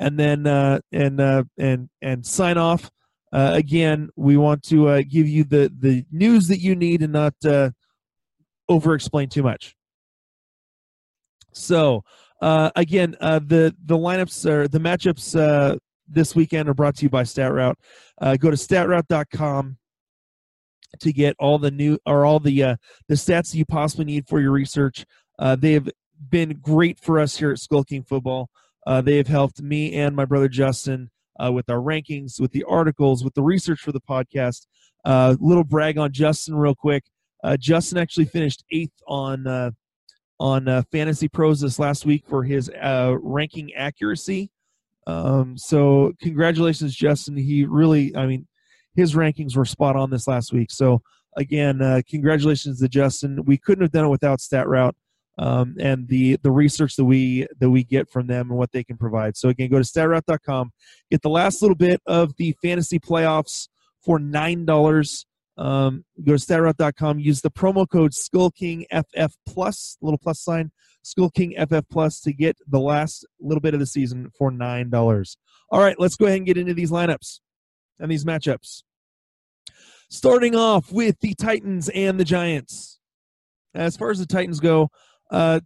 and 0.00 0.18
then 0.18 0.46
uh 0.46 0.80
and 0.92 1.20
uh 1.20 1.44
and 1.58 1.88
and 2.00 2.24
sign 2.24 2.58
off. 2.58 2.90
Uh, 3.34 3.50
again, 3.54 4.08
we 4.14 4.36
want 4.36 4.62
to 4.62 4.88
uh, 4.88 5.02
give 5.08 5.26
you 5.26 5.42
the 5.42 5.70
the 5.80 6.06
news 6.12 6.46
that 6.46 6.60
you 6.60 6.76
need 6.76 7.02
and 7.02 7.12
not 7.12 7.34
uh, 7.44 7.68
over 8.68 8.94
explain 8.94 9.28
too 9.28 9.42
much. 9.42 9.74
So, 11.52 12.04
uh, 12.40 12.70
again, 12.76 13.16
uh, 13.20 13.40
the 13.40 13.74
the 13.84 13.98
lineups 13.98 14.48
or 14.48 14.68
the 14.68 14.78
matchups 14.78 15.36
uh, 15.36 15.76
this 16.06 16.36
weekend 16.36 16.68
are 16.68 16.74
brought 16.74 16.94
to 16.96 17.02
you 17.02 17.10
by 17.10 17.24
StatRoute. 17.24 17.74
Go 18.38 18.50
to 18.50 18.56
statroute.com 18.56 19.78
to 21.00 21.12
get 21.12 21.34
all 21.40 21.58
the 21.58 21.72
new 21.72 21.98
or 22.06 22.24
all 22.24 22.38
the 22.38 22.76
the 23.08 23.14
stats 23.14 23.50
that 23.50 23.58
you 23.58 23.64
possibly 23.64 24.04
need 24.04 24.28
for 24.28 24.40
your 24.40 24.52
research. 24.52 25.04
They 25.58 25.72
have 25.72 25.90
been 26.30 26.60
great 26.62 27.00
for 27.00 27.18
us 27.18 27.36
here 27.36 27.50
at 27.50 27.58
Skull 27.58 27.82
King 27.82 28.04
Football. 28.04 28.48
They 29.02 29.16
have 29.16 29.26
helped 29.26 29.60
me 29.60 29.92
and 29.94 30.14
my 30.14 30.24
brother 30.24 30.48
Justin 30.48 31.10
uh, 31.42 31.52
with 31.52 31.68
our 31.68 31.78
rankings, 31.78 32.40
with 32.40 32.52
the 32.52 32.64
articles, 32.64 33.24
with 33.24 33.34
the 33.34 33.42
research 33.42 33.80
for 33.80 33.92
the 33.92 34.00
podcast. 34.00 34.66
Uh, 35.04 35.36
little 35.40 35.64
brag 35.64 35.98
on 35.98 36.12
Justin, 36.12 36.54
real 36.54 36.74
quick. 36.74 37.04
Uh, 37.42 37.56
Justin 37.56 37.98
actually 37.98 38.24
finished 38.24 38.64
eighth 38.72 38.94
on 39.06 39.46
uh, 39.46 39.70
on 40.40 40.66
uh, 40.66 40.82
Fantasy 40.90 41.28
Pros 41.28 41.60
this 41.60 41.78
last 41.78 42.06
week 42.06 42.24
for 42.26 42.42
his 42.42 42.70
uh, 42.70 43.14
ranking 43.20 43.72
accuracy. 43.74 44.50
Um, 45.06 45.56
so 45.58 46.12
congratulations, 46.22 46.94
Justin. 46.94 47.36
He 47.36 47.64
really, 47.64 48.16
I 48.16 48.26
mean, 48.26 48.46
his 48.96 49.14
rankings 49.14 49.56
were 49.56 49.64
spot 49.66 49.96
on 49.96 50.10
this 50.10 50.26
last 50.26 50.52
week. 50.52 50.70
So 50.70 51.02
again, 51.36 52.02
congratulations 52.08 52.80
to 52.80 52.88
Justin. 52.88 53.44
We 53.44 53.58
couldn't 53.58 53.82
have 53.82 53.92
done 53.92 54.06
it 54.06 54.08
without 54.08 54.38
StatRoute 54.38 54.94
um, 55.38 55.74
and 55.80 56.08
the 56.08 56.36
the 56.42 56.50
research 56.50 56.96
that 56.96 57.04
we 57.04 57.46
that 57.58 57.70
we 57.70 57.84
get 57.84 58.08
from 58.10 58.26
them 58.26 58.50
and 58.50 58.58
what 58.58 58.72
they 58.72 58.84
can 58.84 58.96
provide. 58.96 59.36
So 59.36 59.48
again, 59.48 59.70
go 59.70 59.78
to 59.78 59.84
statroute.com, 59.84 60.72
get 61.10 61.22
the 61.22 61.28
last 61.28 61.62
little 61.62 61.76
bit 61.76 62.00
of 62.06 62.36
the 62.36 62.54
fantasy 62.62 62.98
playoffs 62.98 63.68
for 64.02 64.18
nine 64.18 64.64
dollars. 64.64 65.26
Um, 65.56 66.04
go 66.24 66.36
to 66.36 66.38
statroute.com, 66.38 67.20
use 67.20 67.40
the 67.40 67.50
promo 67.50 67.88
code 67.88 68.12
SkullKingFF 68.12 69.30
plus, 69.46 69.96
little 70.00 70.18
plus 70.18 70.40
sign, 70.40 70.72
SkullKingFF 71.04 71.84
plus 71.90 72.20
to 72.22 72.32
get 72.32 72.56
the 72.66 72.80
last 72.80 73.24
little 73.40 73.60
bit 73.60 73.74
of 73.74 73.80
the 73.80 73.86
season 73.86 74.30
for 74.36 74.50
nine 74.50 74.90
dollars. 74.90 75.36
All 75.70 75.80
right, 75.80 75.98
let's 75.98 76.16
go 76.16 76.26
ahead 76.26 76.38
and 76.38 76.46
get 76.46 76.56
into 76.56 76.74
these 76.74 76.90
lineups 76.90 77.40
and 77.98 78.10
these 78.10 78.24
matchups. 78.24 78.82
Starting 80.10 80.54
off 80.54 80.92
with 80.92 81.18
the 81.20 81.34
Titans 81.34 81.88
and 81.88 82.20
the 82.20 82.24
Giants. 82.24 83.00
As 83.74 83.96
far 83.96 84.10
as 84.10 84.20
the 84.20 84.26
Titans 84.26 84.60
go, 84.60 84.90
uh, 85.34 85.60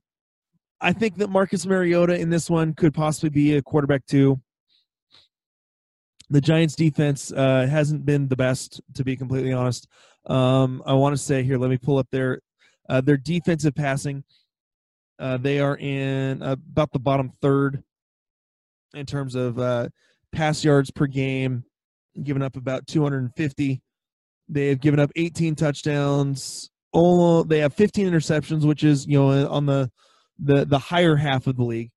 I 0.81 0.93
think 0.93 1.17
that 1.17 1.29
Marcus 1.29 1.67
Mariota 1.67 2.19
in 2.19 2.31
this 2.31 2.49
one 2.49 2.73
could 2.73 2.95
possibly 2.95 3.29
be 3.29 3.57
a 3.57 3.63
quarterback 3.63 4.07
too. 4.07 4.41
The 6.31 6.41
Giants' 6.41 6.75
defense 6.75 7.33
uh, 7.33 7.67
hasn't 7.69 8.07
been 8.07 8.29
the 8.29 8.37
best, 8.37 8.81
to 8.95 9.05
be 9.05 9.17
completely 9.17 9.53
honest. 9.53 9.87
Um, 10.27 10.83
I 10.87 10.95
want 10.95 11.15
to 11.15 11.23
say 11.23 11.43
here, 11.43 11.59
let 11.59 11.71
me 11.71 11.77
pull 11.77 11.99
up 11.99 12.09
their 12.11 12.41
uh, 12.89 13.03
their 13.03 13.19
defensive 13.19 13.75
passing. 13.75 14.25
Uh, 15.19 15.37
they 15.37 15.59
are 15.59 15.77
in 15.77 16.43
about 16.43 16.93
the 16.93 16.99
bottom 16.99 17.31
third 17.43 17.83
in 18.95 19.05
terms 19.05 19.35
of 19.35 19.59
uh, 19.59 19.89
pass 20.33 20.65
yards 20.65 20.91
per 20.91 21.07
game, 21.07 21.65
giving 22.23 22.43
up 22.43 22.57
about 22.57 22.87
250. 22.87 23.83
They 24.49 24.69
have 24.69 24.81
given 24.81 25.01
up 25.01 25.11
18 25.17 25.57
touchdowns, 25.57 26.71
all 26.93 27.45
they 27.45 27.59
have 27.61 27.75
15 27.75 28.11
interceptions, 28.11 28.65
which 28.65 28.85
is 28.85 29.07
you 29.07 29.19
know 29.19 29.49
on 29.49 29.67
the 29.67 29.91
the 30.39 30.65
the 30.65 30.79
higher 30.79 31.17
half 31.17 31.47
of 31.47 31.57
the 31.57 31.65
league, 31.65 31.91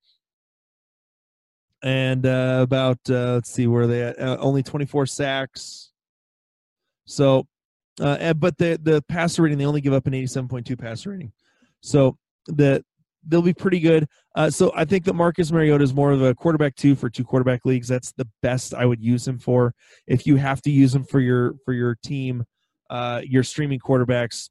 and 1.84 2.26
uh, 2.26 2.60
about 2.62 3.00
uh, 3.10 3.34
let's 3.34 3.52
see 3.52 3.68
where 3.68 3.88
they 3.88 4.04
at 4.04 4.20
uh, 4.20 4.38
only 4.40 4.64
24 4.64 5.06
sacks. 5.06 5.92
So, 7.06 7.48
uh, 8.00 8.34
but 8.34 8.58
the 8.58 8.80
the 8.82 9.04
passer 9.08 9.44
rating 9.44 9.58
they 9.58 9.66
only 9.66 9.82
give 9.82 9.94
up 9.94 10.08
an 10.08 10.14
87.2 10.14 10.80
passer 10.80 11.12
rating, 11.12 11.32
so 11.82 12.18
the 12.48 12.84
they'll 13.28 13.42
be 13.42 13.54
pretty 13.54 13.80
good. 13.80 14.08
Uh, 14.36 14.50
so 14.50 14.72
I 14.76 14.86
think 14.86 15.06
that 15.06 15.14
Marcus 15.14 15.52
Mariota 15.52 15.84
is 15.84 15.94
more 15.94 16.12
of 16.12 16.22
a 16.22 16.34
quarterback 16.34 16.76
two 16.76 16.96
for 16.96 17.10
two 17.10 17.24
quarterback 17.24 17.66
leagues. 17.66 17.88
That's 17.88 18.12
the 18.14 18.28
best 18.42 18.74
I 18.74 18.86
would 18.86 19.02
use 19.02 19.28
him 19.28 19.38
for. 19.38 19.74
If 20.08 20.26
you 20.26 20.38
have 20.38 20.62
to 20.64 20.72
use 20.72 20.96
him 20.96 21.04
for 21.04 21.20
your 21.20 21.56
for 21.66 21.74
your 21.74 21.96
team, 22.04 22.46
uh, 22.90 23.22
your 23.24 23.44
streaming 23.44 23.80
quarterbacks, 23.80 24.50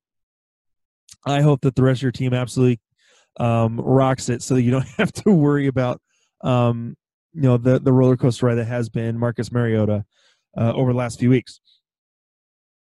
I 1.26 1.42
hope 1.42 1.60
that 1.62 1.74
the 1.74 1.82
rest 1.82 1.98
of 1.98 2.02
your 2.02 2.12
team 2.12 2.32
absolutely 2.32 2.80
um, 3.38 3.80
rocks 3.80 4.28
it, 4.28 4.42
so 4.42 4.54
that 4.54 4.62
you 4.62 4.70
don't 4.70 4.86
have 4.98 5.12
to 5.12 5.30
worry 5.30 5.66
about 5.66 6.00
um, 6.42 6.96
you 7.32 7.42
know 7.42 7.56
the 7.56 7.78
the 7.78 7.92
roller 7.92 8.16
coaster 8.16 8.46
ride 8.46 8.56
that 8.56 8.66
has 8.66 8.88
been 8.88 9.18
Marcus 9.18 9.52
Mariota 9.52 10.04
uh, 10.56 10.72
over 10.72 10.92
the 10.92 10.98
last 10.98 11.18
few 11.18 11.30
weeks. 11.30 11.60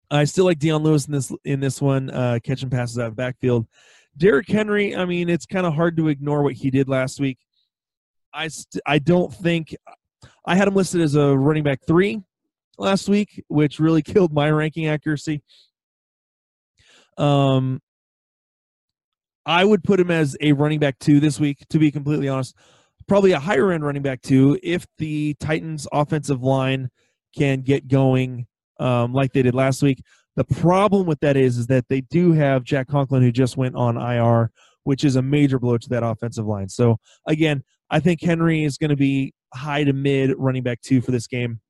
I 0.09 0.23
still 0.23 0.45
like 0.45 0.59
Dion 0.59 0.83
Lewis 0.83 1.05
in 1.07 1.13
this 1.13 1.31
in 1.43 1.59
this 1.59 1.81
one, 1.81 2.09
uh, 2.09 2.39
catching 2.43 2.69
passes 2.69 2.99
out 2.99 3.07
of 3.07 3.15
backfield. 3.15 3.67
Derrick 4.15 4.49
Henry, 4.49 4.95
I 4.95 5.05
mean, 5.05 5.29
it's 5.29 5.45
kind 5.45 5.65
of 5.65 5.73
hard 5.73 5.95
to 5.97 6.07
ignore 6.07 6.41
what 6.41 6.53
he 6.53 6.71
did 6.71 6.89
last 6.89 7.19
week. 7.19 7.37
I 8.33 8.47
st- 8.47 8.81
I 8.85 8.99
don't 8.99 9.33
think 9.33 9.75
I 10.45 10.55
had 10.55 10.67
him 10.67 10.75
listed 10.75 11.01
as 11.01 11.15
a 11.15 11.37
running 11.37 11.63
back 11.63 11.81
three 11.85 12.21
last 12.77 13.09
week, 13.09 13.43
which 13.47 13.79
really 13.79 14.01
killed 14.03 14.33
my 14.33 14.49
ranking 14.49 14.87
accuracy. 14.87 15.43
Um, 17.17 17.81
I 19.47 19.63
would 19.63 19.81
put 19.83 19.99
him 19.99 20.11
as 20.11 20.35
a 20.41 20.51
running 20.51 20.77
back 20.77 20.99
two 20.99 21.21
this 21.21 21.39
week, 21.39 21.65
to 21.69 21.79
be 21.79 21.89
completely 21.89 22.27
honest. 22.27 22.53
Probably 23.07 23.31
a 23.31 23.39
higher 23.39 23.71
end 23.71 23.85
running 23.85 24.01
back 24.01 24.21
two 24.21 24.59
if 24.61 24.85
the 24.97 25.35
Titans' 25.39 25.87
offensive 25.93 26.43
line 26.43 26.89
can 27.35 27.61
get 27.61 27.87
going 27.87 28.45
um, 28.79 29.13
like 29.13 29.31
they 29.31 29.41
did 29.41 29.55
last 29.55 29.81
week. 29.81 30.03
The 30.35 30.43
problem 30.43 31.07
with 31.07 31.21
that 31.21 31.37
is, 31.37 31.57
is 31.57 31.67
that 31.67 31.85
they 31.87 32.01
do 32.01 32.33
have 32.33 32.63
Jack 32.63 32.89
Conklin 32.89 33.23
who 33.23 33.31
just 33.31 33.55
went 33.55 33.75
on 33.75 33.95
IR, 33.97 34.51
which 34.83 35.05
is 35.05 35.15
a 35.15 35.21
major 35.21 35.59
blow 35.59 35.77
to 35.77 35.89
that 35.89 36.03
offensive 36.03 36.45
line. 36.45 36.67
So 36.67 36.97
again, 37.25 37.63
I 37.89 38.01
think 38.01 38.21
Henry 38.21 38.65
is 38.65 38.77
going 38.77 38.89
to 38.89 38.97
be 38.97 39.33
high 39.53 39.85
to 39.85 39.93
mid 39.93 40.33
running 40.37 40.61
back 40.61 40.81
two 40.81 40.99
for 40.99 41.11
this 41.11 41.25
game. 41.25 41.61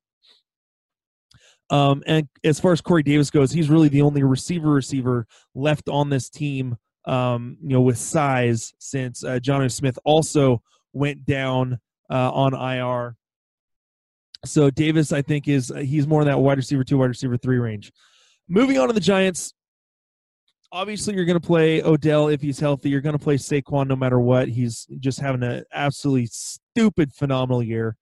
Um, 1.70 2.02
and 2.06 2.28
as 2.42 2.58
far 2.58 2.72
as 2.72 2.80
Corey 2.80 3.04
Davis 3.04 3.30
goes, 3.30 3.52
he's 3.52 3.70
really 3.70 3.88
the 3.88 4.02
only 4.02 4.24
receiver 4.24 4.70
receiver 4.70 5.26
left 5.54 5.88
on 5.88 6.10
this 6.10 6.28
team 6.28 6.76
um, 7.08 7.56
you 7.62 7.70
know, 7.70 7.80
with 7.80 7.98
size 7.98 8.74
since 8.78 9.24
uh, 9.24 9.38
Jonnu 9.42 9.72
Smith 9.72 9.98
also 10.04 10.62
went 10.92 11.24
down 11.24 11.78
uh, 12.10 12.30
on 12.30 12.54
IR. 12.54 13.16
So 14.44 14.70
Davis, 14.70 15.12
I 15.12 15.22
think, 15.22 15.48
is 15.48 15.70
uh, 15.70 15.76
he's 15.76 16.06
more 16.06 16.20
in 16.20 16.28
that 16.28 16.38
wide 16.38 16.58
receiver 16.58 16.84
two, 16.84 16.98
wide 16.98 17.06
receiver 17.06 17.36
three 17.38 17.58
range. 17.58 17.90
Moving 18.46 18.78
on 18.78 18.88
to 18.88 18.94
the 18.94 19.00
Giants. 19.00 19.54
Obviously, 20.70 21.14
you're 21.14 21.24
going 21.24 21.40
to 21.40 21.46
play 21.46 21.82
Odell 21.82 22.28
if 22.28 22.42
he's 22.42 22.60
healthy. 22.60 22.90
You're 22.90 23.00
going 23.00 23.16
to 23.16 23.24
play 23.24 23.36
Saquon 23.36 23.88
no 23.88 23.96
matter 23.96 24.20
what. 24.20 24.48
He's 24.48 24.86
just 25.00 25.18
having 25.18 25.42
an 25.42 25.64
absolutely 25.72 26.26
stupid, 26.26 27.14
phenomenal 27.14 27.62
year. 27.62 27.96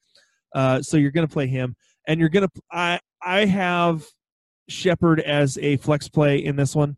Uh, 0.52 0.82
so 0.82 0.96
you're 0.96 1.12
going 1.12 1.26
to 1.26 1.32
play 1.32 1.46
him, 1.46 1.76
and 2.08 2.18
you're 2.18 2.28
going 2.28 2.48
to. 2.48 2.62
I 2.72 2.98
I 3.22 3.44
have 3.44 4.04
Shepard 4.68 5.20
as 5.20 5.58
a 5.58 5.76
flex 5.76 6.08
play 6.08 6.38
in 6.38 6.56
this 6.56 6.74
one 6.74 6.96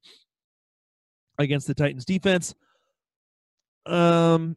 against 1.39 1.67
the 1.67 1.75
Titans 1.75 2.05
defense. 2.05 2.55
Um, 3.87 4.57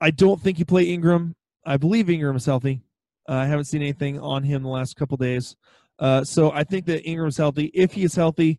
I 0.00 0.10
don't 0.10 0.40
think 0.40 0.58
you 0.58 0.64
play 0.64 0.84
Ingram. 0.84 1.36
I 1.64 1.76
believe 1.76 2.10
Ingram 2.10 2.36
is 2.36 2.44
healthy. 2.44 2.82
Uh, 3.28 3.34
I 3.34 3.46
haven't 3.46 3.66
seen 3.66 3.82
anything 3.82 4.18
on 4.18 4.42
him 4.42 4.62
the 4.62 4.68
last 4.68 4.96
couple 4.96 5.16
days. 5.16 5.56
Uh, 5.98 6.24
so 6.24 6.50
I 6.50 6.64
think 6.64 6.86
that 6.86 7.08
Ingram's 7.08 7.36
healthy. 7.36 7.70
If 7.74 7.92
he 7.92 8.02
is 8.02 8.14
healthy, 8.14 8.58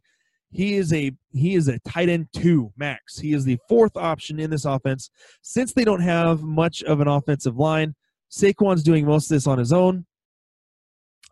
he 0.52 0.76
is 0.76 0.94
a 0.94 1.12
he 1.32 1.56
is 1.56 1.68
a 1.68 1.80
tight 1.80 2.08
end 2.10 2.28
two 2.32 2.72
max. 2.78 3.18
He 3.18 3.34
is 3.34 3.44
the 3.44 3.58
fourth 3.68 3.98
option 3.98 4.40
in 4.40 4.50
this 4.50 4.66
offense. 4.66 5.10
Since 5.42 5.74
they 5.74 5.84
don't 5.84 6.02
have 6.02 6.44
much 6.44 6.84
of 6.84 7.02
an 7.02 7.08
offensive 7.08 7.58
line, 7.58 7.96
Saquon's 8.32 8.84
doing 8.84 9.06
most 9.06 9.26
of 9.26 9.36
this 9.36 9.48
on 9.48 9.58
his 9.58 9.74
own. 9.74 10.06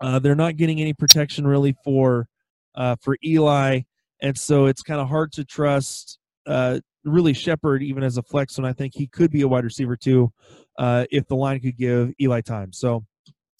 Uh, 0.01 0.17
they're 0.19 0.35
not 0.35 0.57
getting 0.57 0.81
any 0.81 0.93
protection 0.93 1.45
really 1.45 1.75
for 1.83 2.27
uh, 2.75 2.95
for 3.01 3.15
Eli 3.23 3.81
and 4.21 4.37
so 4.37 4.65
it's 4.65 4.81
kind 4.81 4.99
of 5.01 5.07
hard 5.07 5.31
to 5.33 5.45
trust 5.45 6.19
uh, 6.47 6.79
really 7.03 7.33
Shepard 7.33 7.83
even 7.83 8.03
as 8.03 8.17
a 8.17 8.23
flex 8.23 8.57
when 8.57 8.65
I 8.65 8.73
think 8.73 8.93
he 8.95 9.07
could 9.07 9.31
be 9.31 9.41
a 9.41 9.47
wide 9.47 9.63
receiver 9.63 9.95
too 9.95 10.31
uh, 10.77 11.05
if 11.11 11.27
the 11.27 11.35
line 11.35 11.59
could 11.59 11.77
give 11.77 12.11
Eli 12.21 12.41
time. 12.41 12.71
So 12.73 13.05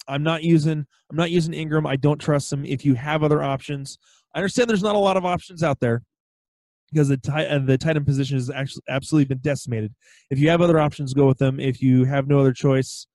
I'm 0.08 0.22
not 0.22 0.42
using 0.42 0.86
I'm 1.10 1.16
not 1.16 1.30
using 1.30 1.54
Ingram. 1.54 1.86
I 1.86 1.96
don't 1.96 2.18
trust 2.18 2.52
him. 2.52 2.64
If 2.64 2.84
you 2.84 2.94
have 2.94 3.22
other 3.22 3.42
options, 3.42 3.98
I 4.34 4.38
understand 4.38 4.68
there's 4.68 4.82
not 4.82 4.96
a 4.96 4.98
lot 4.98 5.16
of 5.16 5.24
options 5.24 5.62
out 5.62 5.80
there. 5.80 6.02
because 6.90 7.08
the 7.08 7.16
tight 7.16 7.46
uh, 7.46 7.58
the 7.58 7.78
tight 7.78 7.96
end 7.96 8.06
position 8.06 8.36
has 8.36 8.50
actually 8.50 8.82
absolutely 8.88 9.26
been 9.26 9.38
decimated. 9.38 9.94
If 10.30 10.38
you 10.38 10.48
have 10.50 10.60
other 10.60 10.78
options, 10.78 11.14
go 11.14 11.26
with 11.26 11.38
them. 11.38 11.60
If 11.60 11.82
you 11.82 12.04
have 12.04 12.28
no 12.28 12.40
other 12.40 12.52
choice, 12.52 13.06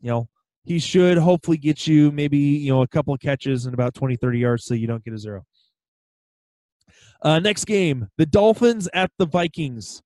you 0.00 0.10
know 0.10 0.28
he 0.64 0.78
should 0.78 1.18
hopefully 1.18 1.56
get 1.56 1.86
you 1.86 2.10
maybe 2.10 2.38
you 2.38 2.72
know 2.72 2.82
a 2.82 2.88
couple 2.88 3.12
of 3.14 3.20
catches 3.20 3.66
and 3.66 3.74
about 3.74 3.94
20 3.94 4.16
30 4.16 4.38
yards 4.38 4.64
so 4.64 4.74
you 4.74 4.86
don't 4.86 5.04
get 5.04 5.14
a 5.14 5.18
zero 5.18 5.44
uh, 7.24 7.38
next 7.38 7.64
game 7.64 8.08
the 8.18 8.26
dolphins 8.26 8.88
at 8.94 9.10
the 9.18 9.26
vikings 9.26 10.02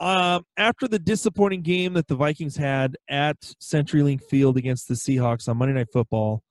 um, 0.00 0.44
after 0.56 0.88
the 0.88 0.98
disappointing 0.98 1.60
game 1.60 1.92
that 1.92 2.08
the 2.08 2.14
vikings 2.14 2.56
had 2.56 2.96
at 3.08 3.36
centurylink 3.62 4.22
field 4.22 4.56
against 4.56 4.88
the 4.88 4.94
seahawks 4.94 5.48
on 5.48 5.56
monday 5.56 5.74
night 5.74 5.88
football 5.92 6.42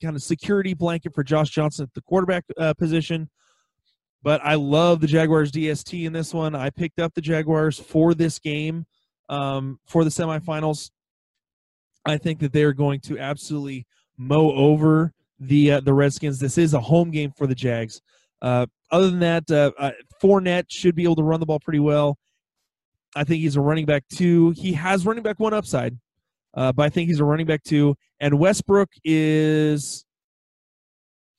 kind 0.01 0.15
of 0.15 0.23
security 0.23 0.73
blanket 0.73 1.13
for 1.13 1.23
Josh 1.23 1.49
Johnson 1.49 1.83
at 1.83 1.93
the 1.93 2.01
quarterback 2.01 2.43
uh, 2.57 2.73
position. 2.73 3.29
But 4.23 4.41
I 4.43 4.55
love 4.55 4.99
the 4.99 5.07
Jaguars 5.07 5.51
DST 5.51 6.05
in 6.05 6.11
this 6.11 6.33
one. 6.33 6.55
I 6.55 6.69
picked 6.69 6.99
up 6.99 7.13
the 7.13 7.21
Jaguars 7.21 7.79
for 7.79 8.13
this 8.13 8.39
game 8.39 8.85
um, 9.29 9.79
for 9.85 10.03
the 10.03 10.09
semifinals. 10.09 10.89
I 12.05 12.17
think 12.17 12.39
that 12.39 12.51
they 12.51 12.63
are 12.63 12.73
going 12.73 12.99
to 13.01 13.19
absolutely 13.19 13.85
mow 14.17 14.51
over 14.51 15.13
the 15.39 15.73
uh, 15.73 15.79
the 15.81 15.93
Redskins. 15.93 16.39
This 16.39 16.57
is 16.57 16.73
a 16.73 16.79
home 16.79 17.11
game 17.11 17.31
for 17.37 17.47
the 17.47 17.55
Jags. 17.55 18.01
Uh, 18.41 18.65
other 18.91 19.09
than 19.09 19.19
that, 19.19 19.51
uh, 19.51 19.71
uh, 19.77 19.91
Fournette 20.21 20.65
should 20.69 20.95
be 20.95 21.03
able 21.03 21.15
to 21.15 21.23
run 21.23 21.39
the 21.39 21.45
ball 21.45 21.59
pretty 21.59 21.79
well. 21.79 22.17
I 23.17 23.23
think 23.23 23.41
he's 23.41 23.55
a 23.55 23.61
running 23.61 23.85
back 23.85 24.03
two. 24.09 24.51
He 24.51 24.73
has 24.73 25.05
running 25.05 25.23
back 25.23 25.39
one 25.39 25.53
upside, 25.53 25.97
uh, 26.53 26.71
but 26.71 26.83
I 26.83 26.89
think 26.89 27.09
he's 27.09 27.19
a 27.19 27.25
running 27.25 27.45
back 27.45 27.63
two. 27.63 27.95
And 28.19 28.39
Westbrook 28.39 28.89
is 29.03 30.05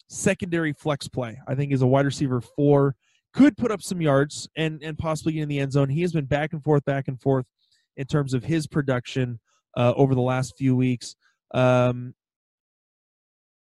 secondary 0.09 0.73
flex 0.73 1.07
play. 1.09 1.39
I 1.47 1.55
think 1.55 1.71
he's 1.71 1.83
a 1.83 1.87
wide 1.87 2.05
receiver 2.05 2.41
four, 2.41 2.97
could 3.33 3.57
put 3.57 3.71
up 3.71 3.83
some 3.83 4.01
yards 4.01 4.49
and 4.57 4.83
and 4.83 4.99
possibly 4.99 5.35
get 5.35 5.43
in 5.43 5.49
the 5.49 5.61
end 5.61 5.73
zone. 5.73 5.89
He 5.89 6.03
has 6.03 6.13
been 6.13 6.25
back 6.25 6.53
and 6.53 6.63
forth, 6.63 6.85
back 6.85 7.09
and 7.09 7.21
forth 7.21 7.47
in 7.97 8.07
terms 8.07 8.35
of 8.35 8.45
his 8.45 8.67
production 8.67 9.39
uh, 9.77 9.93
over 9.97 10.15
the 10.15 10.21
last 10.21 10.57
few 10.57 10.75
weeks. 10.75 11.15
Um, 11.55 12.15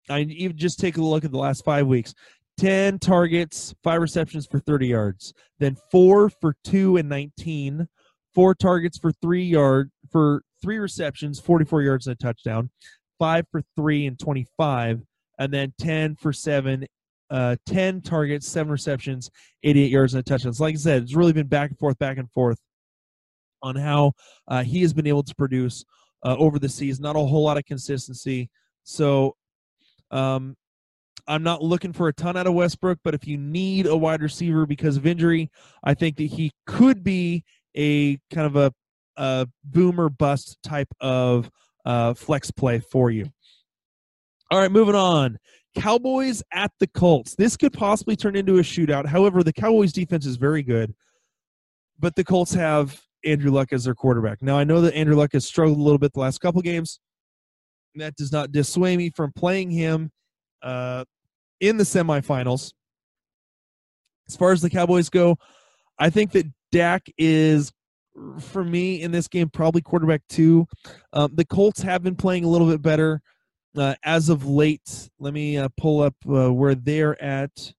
I 0.09 0.21
even 0.21 0.57
just 0.57 0.79
take 0.79 0.97
a 0.97 1.01
look 1.01 1.23
at 1.23 1.31
the 1.31 1.37
last 1.37 1.63
five 1.63 1.87
weeks. 1.87 2.13
10 2.57 2.99
targets, 2.99 3.73
five 3.83 3.99
receptions 3.99 4.45
for 4.45 4.59
30 4.59 4.87
yards, 4.87 5.33
then 5.59 5.75
four 5.91 6.29
for 6.29 6.55
two 6.63 6.97
and 6.97 7.09
19, 7.09 7.87
four 8.33 8.55
targets 8.55 8.97
for 8.97 9.11
three 9.11 9.43
yard 9.43 9.91
for 10.11 10.43
three 10.61 10.77
receptions, 10.77 11.39
44 11.39 11.81
yards 11.81 12.07
and 12.07 12.15
a 12.15 12.17
touchdown, 12.17 12.69
five 13.19 13.45
for 13.51 13.61
three 13.75 14.05
and 14.05 14.17
25, 14.19 15.01
and 15.39 15.53
then 15.53 15.73
10 15.79 16.15
for 16.15 16.31
7, 16.31 16.85
uh, 17.29 17.55
10 17.65 18.01
targets, 18.01 18.47
7 18.47 18.71
receptions, 18.71 19.29
88 19.63 19.91
yards, 19.91 20.13
and 20.13 20.21
a 20.21 20.23
touchdown. 20.23 20.53
So 20.53 20.63
like 20.63 20.75
I 20.75 20.77
said, 20.77 21.03
it's 21.03 21.15
really 21.15 21.33
been 21.33 21.47
back 21.47 21.69
and 21.69 21.79
forth, 21.79 21.99
back 21.99 22.17
and 22.17 22.31
forth 22.31 22.59
on 23.61 23.75
how 23.75 24.13
uh, 24.47 24.63
he 24.63 24.81
has 24.81 24.93
been 24.93 25.07
able 25.07 25.23
to 25.23 25.35
produce 25.35 25.83
uh, 26.23 26.35
over 26.37 26.59
the 26.59 26.69
season. 26.69 27.03
Not 27.03 27.15
a 27.15 27.19
whole 27.19 27.43
lot 27.43 27.57
of 27.57 27.65
consistency. 27.65 28.49
So 28.83 29.35
um, 30.11 30.55
I'm 31.27 31.43
not 31.43 31.63
looking 31.63 31.93
for 31.93 32.07
a 32.07 32.13
ton 32.13 32.37
out 32.37 32.47
of 32.47 32.53
Westbrook, 32.53 32.99
but 33.03 33.13
if 33.13 33.25
you 33.27 33.37
need 33.37 33.85
a 33.85 33.95
wide 33.95 34.21
receiver 34.21 34.65
because 34.65 34.97
of 34.97 35.07
injury, 35.07 35.49
I 35.83 35.93
think 35.93 36.17
that 36.17 36.23
he 36.23 36.51
could 36.65 37.03
be 37.03 37.43
a 37.75 38.17
kind 38.31 38.47
of 38.47 38.55
a, 38.55 38.73
a 39.17 39.47
boomer 39.63 40.09
bust 40.09 40.57
type 40.63 40.89
of 41.01 41.49
uh, 41.85 42.13
flex 42.13 42.51
play 42.51 42.79
for 42.79 43.11
you. 43.11 43.29
All 44.51 44.59
right, 44.59 44.71
moving 44.71 44.95
on. 44.95 45.37
Cowboys 45.75 46.43
at 46.51 46.71
the 46.79 46.87
Colts. 46.87 47.35
This 47.35 47.57
could 47.57 47.73
possibly 47.73 48.15
turn 48.15 48.35
into 48.35 48.59
a 48.59 48.61
shootout. 48.61 49.07
However, 49.07 49.43
the 49.43 49.53
Cowboys 49.53 49.91
defense 49.91 50.25
is 50.25 50.35
very 50.35 50.61
good, 50.61 50.93
but 51.99 52.15
the 52.15 52.23
Colts 52.23 52.53
have 52.53 53.01
Andrew 53.25 53.51
Luck 53.51 53.73
as 53.73 53.85
their 53.85 53.95
quarterback. 53.95 54.41
Now, 54.41 54.57
I 54.57 54.63
know 54.63 54.81
that 54.81 54.93
Andrew 54.93 55.15
Luck 55.15 55.31
has 55.33 55.45
struggled 55.45 55.79
a 55.79 55.81
little 55.81 55.97
bit 55.97 56.13
the 56.13 56.19
last 56.19 56.39
couple 56.39 56.61
games. 56.61 56.99
That 57.95 58.15
does 58.15 58.31
not 58.31 58.51
dissuade 58.51 58.97
me 58.97 59.11
from 59.15 59.31
playing 59.33 59.71
him 59.71 60.11
uh, 60.61 61.05
in 61.59 61.77
the 61.77 61.83
semifinals. 61.83 62.73
As 64.27 64.35
far 64.35 64.51
as 64.51 64.61
the 64.61 64.69
Cowboys 64.69 65.09
go, 65.09 65.37
I 65.99 66.09
think 66.09 66.31
that 66.31 66.45
Dak 66.73 67.05
is, 67.17 67.71
for 68.39 68.63
me 68.63 69.01
in 69.01 69.11
this 69.11 69.27
game, 69.27 69.49
probably 69.49 69.81
quarterback 69.81 70.21
two. 70.27 70.65
Um, 71.13 71.31
the 71.35 71.45
Colts 71.45 71.81
have 71.83 72.03
been 72.03 72.15
playing 72.15 72.43
a 72.43 72.49
little 72.49 72.67
bit 72.67 72.81
better 72.81 73.21
uh, 73.77 73.95
as 74.03 74.29
of 74.29 74.45
late, 74.45 75.09
let 75.19 75.33
me 75.33 75.57
uh, 75.57 75.69
pull 75.77 76.01
up 76.01 76.15
uh, 76.27 76.51
where 76.53 76.75
they're 76.75 77.21
at. 77.23 77.73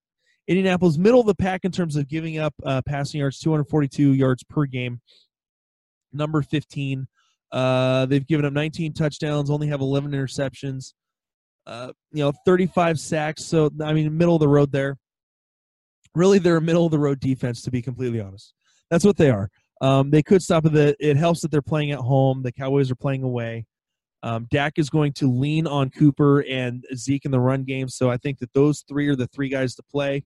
Indianapolis, 0.47 0.99
middle 0.99 1.21
of 1.21 1.27
the 1.27 1.35
pack 1.35 1.65
in 1.65 1.73
terms 1.73 1.97
of 1.97 2.09
giving 2.09 2.39
up 2.39 2.55
uh, 2.65 2.83
passing 2.87 3.21
yards, 3.21 3.39
242 3.39 4.13
yards 4.13 4.43
per 4.45 4.67
game. 4.67 5.01
Number 6.13 6.43
15. 6.43 7.07
Uh, 7.51 8.07
they've 8.07 8.27
given 8.27 8.45
up 8.45 8.53
19 8.53 8.93
touchdowns, 8.93 9.51
only 9.51 9.69
have 9.69 9.81
11 9.81 10.13
interceptions. 10.13 10.93
Uh, 11.67 11.93
you 12.13 12.23
know, 12.23 12.33
35 12.45 12.99
sacks. 12.99 13.45
So 13.45 13.71
I 13.83 13.93
mean, 13.95 14.17
middle 14.17 14.35
of 14.35 14.41
the 14.41 14.49
road 14.49 14.71
there. 14.71 14.99
Really, 16.15 16.39
they're 16.39 16.59
a 16.59 16.61
middle 16.61 16.85
of 16.85 16.93
the 16.93 16.99
road 16.99 17.21
defense, 17.21 17.63
to 17.63 17.71
be 17.71 17.81
completely 17.81 18.21
honest. 18.21 18.53
That's 18.95 19.05
what 19.05 19.17
they 19.17 19.29
are. 19.29 19.51
Um, 19.81 20.11
they 20.13 20.23
could 20.23 20.41
stop 20.41 20.67
it. 20.67 20.97
It 21.01 21.17
helps 21.17 21.41
that 21.41 21.51
they're 21.51 21.61
playing 21.61 21.91
at 21.91 21.99
home. 21.99 22.45
The 22.45 22.53
Cowboys 22.53 22.93
are 22.93 22.95
playing 22.95 23.25
away. 23.25 23.67
Um, 24.23 24.47
Dak 24.53 24.75
is 24.77 24.89
going 24.89 25.15
to 25.15 25.29
lean 25.29 25.67
on 25.67 25.91
Cooper 25.91 26.45
and 26.45 26.85
Zeke 26.95 27.25
in 27.25 27.33
the 27.33 27.41
run 27.41 27.65
game, 27.65 27.89
so 27.89 28.09
I 28.09 28.17
think 28.19 28.39
that 28.39 28.53
those 28.53 28.85
three 28.89 29.09
are 29.09 29.17
the 29.17 29.27
three 29.27 29.49
guys 29.49 29.75
to 29.75 29.83
play. 29.83 30.23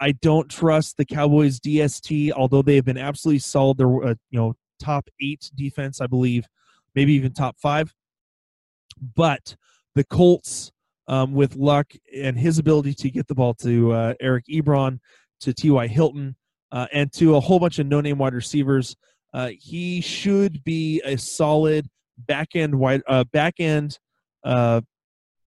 I 0.00 0.10
don't 0.10 0.50
trust 0.50 0.96
the 0.96 1.04
Cowboys 1.04 1.60
DST, 1.60 2.32
although 2.32 2.62
they 2.62 2.74
have 2.74 2.84
been 2.84 2.98
absolutely 2.98 3.38
solid. 3.38 3.78
They're 3.78 4.04
uh, 4.04 4.14
you 4.30 4.40
know 4.40 4.54
top 4.80 5.08
eight 5.20 5.48
defense, 5.54 6.00
I 6.00 6.08
believe, 6.08 6.44
maybe 6.96 7.12
even 7.12 7.32
top 7.32 7.54
five. 7.60 7.94
But 9.14 9.54
the 9.94 10.02
Colts, 10.02 10.72
um, 11.06 11.32
with 11.32 11.54
luck 11.54 11.92
and 12.12 12.36
his 12.36 12.58
ability 12.58 12.94
to 12.94 13.10
get 13.10 13.28
the 13.28 13.36
ball 13.36 13.54
to 13.54 13.92
uh, 13.92 14.14
Eric 14.20 14.46
Ebron, 14.50 14.98
to 15.42 15.54
T.Y. 15.54 15.86
Hilton, 15.86 16.34
uh, 16.74 16.88
and 16.92 17.10
to 17.12 17.36
a 17.36 17.40
whole 17.40 17.60
bunch 17.60 17.78
of 17.78 17.86
no-name 17.86 18.18
wide 18.18 18.34
receivers, 18.34 18.96
uh, 19.32 19.50
he 19.58 20.00
should 20.00 20.62
be 20.64 21.00
a 21.04 21.16
solid 21.16 21.88
back 22.18 22.54
end 22.54 22.74
wide 22.74 23.02
uh, 23.06 23.24
back 23.32 23.54
end 23.60 23.98
uh, 24.44 24.80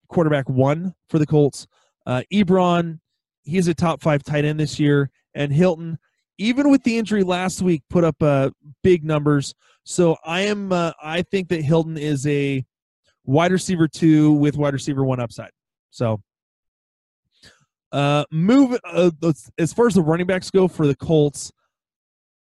quarterback 0.09 0.49
one 0.49 0.95
for 1.09 1.19
the 1.19 1.27
Colts. 1.27 1.67
Uh, 2.07 2.23
Ebron, 2.33 3.01
he's 3.43 3.67
a 3.69 3.75
top 3.75 4.03
five 4.03 4.23
tight 4.23 4.45
end 4.45 4.61
this 4.61 4.79
year, 4.79 5.11
and 5.35 5.53
Hilton, 5.53 5.99
even 6.39 6.71
with 6.71 6.83
the 6.85 6.99
injury 6.99 7.23
last 7.23 7.63
week, 7.63 7.83
put 7.89 8.05
up 8.05 8.23
uh, 8.23 8.51
big 8.83 9.03
numbers. 9.03 9.55
So 9.85 10.17
I 10.25 10.43
am 10.43 10.73
uh, 10.73 10.93
I 11.03 11.23
think 11.23 11.49
that 11.49 11.63
Hilton 11.63 11.97
is 11.97 12.27
a 12.27 12.65
wide 13.25 13.53
receiver 13.53 13.89
two 13.89 14.33
with 14.33 14.57
wide 14.57 14.75
receiver 14.75 15.05
one 15.05 15.21
upside. 15.21 15.51
So 15.91 16.21
uh 17.95 18.25
move 18.33 18.77
uh, 18.85 19.11
as 19.57 19.73
far 19.73 19.87
as 19.87 19.95
the 19.95 20.03
running 20.03 20.27
backs 20.27 20.51
go 20.51 20.67
for 20.67 20.87
the 20.87 20.97
Colts, 20.97 21.53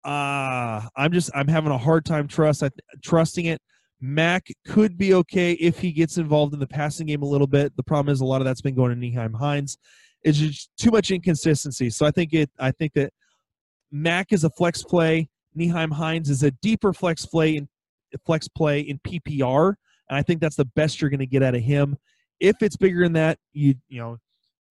uh 0.05 0.81
I'm 0.95 1.11
just 1.11 1.29
I'm 1.35 1.47
having 1.47 1.71
a 1.71 1.77
hard 1.77 2.05
time 2.05 2.27
trust 2.27 2.63
I, 2.63 2.69
trusting 3.03 3.45
it. 3.45 3.61
Mack 3.99 4.47
could 4.65 4.97
be 4.97 5.13
okay 5.13 5.51
if 5.53 5.77
he 5.79 5.91
gets 5.91 6.17
involved 6.17 6.53
in 6.53 6.59
the 6.59 6.67
passing 6.67 7.05
game 7.05 7.21
a 7.21 7.27
little 7.27 7.45
bit. 7.45 7.75
The 7.75 7.83
problem 7.83 8.11
is 8.11 8.21
a 8.21 8.25
lot 8.25 8.41
of 8.41 8.45
that's 8.45 8.61
been 8.61 8.73
going 8.73 8.89
to 8.89 8.95
Nyheim 8.95 9.35
Hines. 9.35 9.77
It's 10.23 10.37
just 10.37 10.71
too 10.77 10.89
much 10.89 11.11
inconsistency. 11.11 11.89
So 11.89 12.05
I 12.05 12.11
think 12.11 12.33
it 12.33 12.49
I 12.57 12.71
think 12.71 12.93
that 12.93 13.11
Mack 13.91 14.31
is 14.31 14.45
a 14.45 14.49
flex 14.51 14.83
play. 14.83 15.29
Nyheim 15.57 15.91
Hines 15.91 16.29
is 16.29 16.43
a 16.43 16.51
deeper 16.51 16.93
flex 16.93 17.25
play 17.25 17.57
in 17.57 17.67
flex 18.25 18.47
play 18.47 18.79
in 18.79 18.99
PPR, 18.99 19.75
and 20.09 20.17
I 20.17 20.21
think 20.21 20.39
that's 20.39 20.55
the 20.55 20.65
best 20.65 21.01
you're 21.01 21.09
going 21.09 21.19
to 21.19 21.25
get 21.25 21.43
out 21.43 21.55
of 21.55 21.61
him. 21.61 21.97
If 22.39 22.55
it's 22.61 22.77
bigger 22.77 23.03
than 23.03 23.13
that, 23.13 23.37
you 23.53 23.75
you 23.89 23.99
know, 23.99 24.17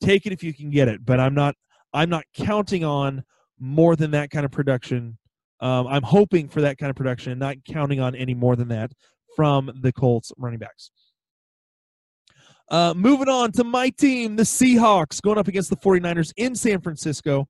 take 0.03 0.27
it 0.27 0.33
if 0.33 0.43
you 0.43 0.53
can 0.53 0.71
get 0.71 0.89
it. 0.89 1.05
But 1.05 1.21
I'm 1.21 1.35
not 1.35 1.55
I'm 1.93 2.11
not 2.11 2.25
counting 2.35 2.85
on 2.85 3.25
more 3.59 3.97
than 3.97 4.11
that 4.13 4.31
kind 4.31 4.45
of 4.45 4.53
production. 4.53 5.19
Um, 5.61 5.87
I'm 5.87 6.03
hoping 6.03 6.49
for 6.49 6.63
that 6.63 6.79
kind 6.79 6.91
of 6.91 6.97
production, 6.97 7.39
not 7.39 7.57
counting 7.69 8.01
on 8.01 8.15
any 8.15 8.35
more 8.35 8.57
than 8.57 8.69
that 8.69 8.93
from 9.37 9.71
the 9.83 9.93
Colts 9.93 10.33
running 10.39 10.59
backs. 10.59 10.91
Uh, 12.71 12.95
moving 12.97 13.29
on 13.29 13.51
to 13.53 13.65
my 13.65 13.91
team, 13.91 14.37
the 14.37 14.45
Seahawks, 14.45 15.21
going 15.21 15.39
up 15.39 15.49
against 15.49 15.71
the 15.71 15.77
49ers 15.77 16.33
in 16.37 16.55
San 16.55 16.81
Francisco. 16.81 17.49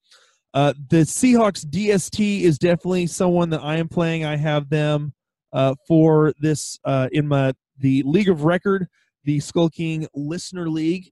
Uh, 0.55 0.73
the 0.89 1.03
Seahawks 1.03 1.65
DST 1.65 2.41
is 2.41 2.59
definitely 2.59 3.07
someone 3.07 3.51
that 3.51 3.63
I 3.63 3.77
am 3.77 3.89
playing. 3.89 4.25
I 4.25 4.37
have 4.37 4.69
them 4.71 5.13
uh, 5.53 5.75
for 5.87 6.33
this 6.41 6.79
uh, 6.85 7.09
in 7.13 7.29
my 7.29 7.53
the 7.79 8.03
League 8.05 8.29
of 8.29 8.45
Record, 8.45 8.87
the 9.25 9.41
Skull 9.41 9.69
King 9.69 10.07
Listener 10.15 10.69
League. 10.69 11.11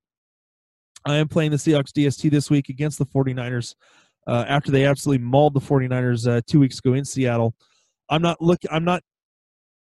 I 1.10 1.16
am 1.16 1.28
playing 1.28 1.50
the 1.50 1.56
Seahawks 1.56 1.92
DST 1.92 2.30
this 2.30 2.50
week 2.50 2.68
against 2.68 2.98
the 2.98 3.06
49ers 3.06 3.74
uh, 4.26 4.44
after 4.48 4.70
they 4.70 4.84
absolutely 4.84 5.24
mauled 5.24 5.54
the 5.54 5.60
49ers 5.60 6.30
uh, 6.30 6.40
two 6.46 6.60
weeks 6.60 6.78
ago 6.78 6.94
in 6.94 7.04
Seattle. 7.04 7.54
I'm 8.10 8.22
not 8.22 8.40
look. 8.40 8.58
I'm 8.70 8.84
not 8.84 9.02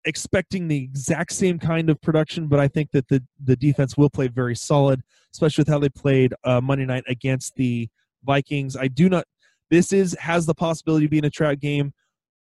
expecting 0.06 0.68
the 0.68 0.84
exact 0.84 1.34
same 1.34 1.58
kind 1.58 1.90
of 1.90 2.02
production, 2.02 2.48
but 2.48 2.60
I 2.60 2.68
think 2.68 2.92
that 2.92 3.08
the 3.08 3.24
the 3.44 3.56
defense 3.56 3.98
will 3.98 4.10
play 4.10 4.28
very 4.28 4.56
solid, 4.56 5.02
especially 5.34 5.62
with 5.62 5.70
how 5.70 5.80
they 5.80 5.90
played 5.90 6.34
uh, 6.44 6.62
Monday 6.62 6.86
night 6.86 7.04
against 7.08 7.56
the 7.56 7.90
Vikings. 8.24 8.76
I 8.76 8.88
do 8.88 9.10
not 9.10 9.26
this 9.70 9.92
is 9.94 10.16
has 10.20 10.46
the 10.46 10.56
possibility 10.56 11.06
of 11.06 11.12
being 11.12 11.26
a 11.26 11.30
trap 11.30 11.60
game. 11.60 11.94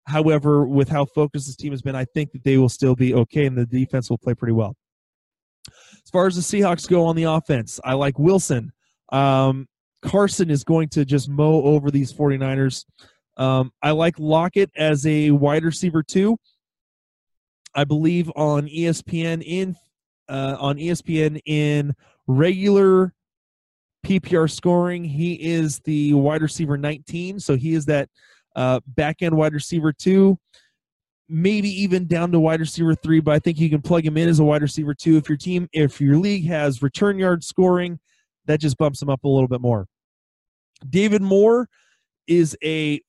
However, 0.07 0.67
with 0.67 0.89
how 0.89 1.05
focused 1.05 1.47
this 1.47 1.57
team 1.57 1.73
has 1.73 1.83
been, 1.83 1.95
I 1.95 2.05
think 2.05 2.33
that 2.33 2.43
they 2.43 2.59
will 2.59 2.69
still 2.69 2.97
be 2.97 3.15
okay 3.15 3.47
and 3.47 3.57
the 3.57 3.67
defense 3.67 4.11
will 4.11 4.19
play 4.19 4.35
pretty 4.35 4.53
well. 4.53 4.75
As 5.69 6.11
far 6.11 6.27
as 6.27 6.37
the 6.37 6.43
Seahawks 6.43 6.89
go 6.89 7.05
on 7.07 7.17
the 7.17 7.25
offense, 7.25 7.81
I 7.85 7.95
like 7.95 8.19
Wilson. 8.19 8.73
Um, 9.11 9.69
Carson 10.03 10.51
is 10.51 10.65
going 10.65 10.89
to 10.91 11.05
just 11.05 11.29
mow 11.29 11.63
over 11.63 11.91
these 11.91 12.13
49ers. 12.13 12.85
Um, 13.37 13.73
I 13.83 13.93
like 13.93 14.19
Lockett 14.19 14.71
as 14.77 15.07
a 15.07 15.31
wide 15.31 15.65
receiver 15.65 16.03
too. 16.03 16.37
I 17.75 17.85
believe 17.85 18.31
on 18.37 18.69
ESPN 18.69 19.43
in 19.45 19.77
uh, 20.29 20.57
on 20.59 20.77
ESPN 20.77 21.41
in 21.47 21.95
regular 22.27 23.15
PPR 24.07 24.51
scoring, 24.51 25.05
he 25.05 25.35
is 25.35 25.81
the 25.81 26.15
wide 26.15 26.43
receiver 26.43 26.77
19, 26.77 27.41
so 27.41 27.57
he 27.57 27.75
is 27.75 27.87
that 27.87 28.09
uh, 28.57 28.81
back 28.87 29.23
end 29.23 29.37
wide 29.37 29.53
receiver 29.53 29.93
two, 29.93 30.39
maybe 31.33 31.69
even 31.69 32.07
down 32.07 32.31
to 32.33 32.39
wide 32.39 32.61
receiver 32.61 32.95
three. 32.95 33.21
But 33.21 33.35
I 33.35 33.39
think 33.39 33.59
you 33.59 33.71
can 33.71 33.83
plug 33.83 34.05
him 34.05 34.17
in 34.17 34.29
as 34.29 34.39
a 34.39 34.45
wide 34.45 34.63
receiver 34.63 34.95
two 34.95 35.17
if 35.17 35.29
your 35.29 35.39
team, 35.39 35.69
if 35.73 36.01
your 36.01 36.19
league 36.19 36.47
has 36.47 36.83
return 36.83 37.19
yard 37.19 37.43
scoring, 37.43 37.99
that 38.47 38.61
just 38.61 38.77
bumps 38.77 39.01
him 39.01 39.09
up 39.09 39.25
a 39.25 39.29
little 39.29 39.49
bit 39.49 39.61
more. 39.61 39.87
David 40.89 41.23
Moore 41.23 41.69
is 42.27 42.57
a 42.63 43.01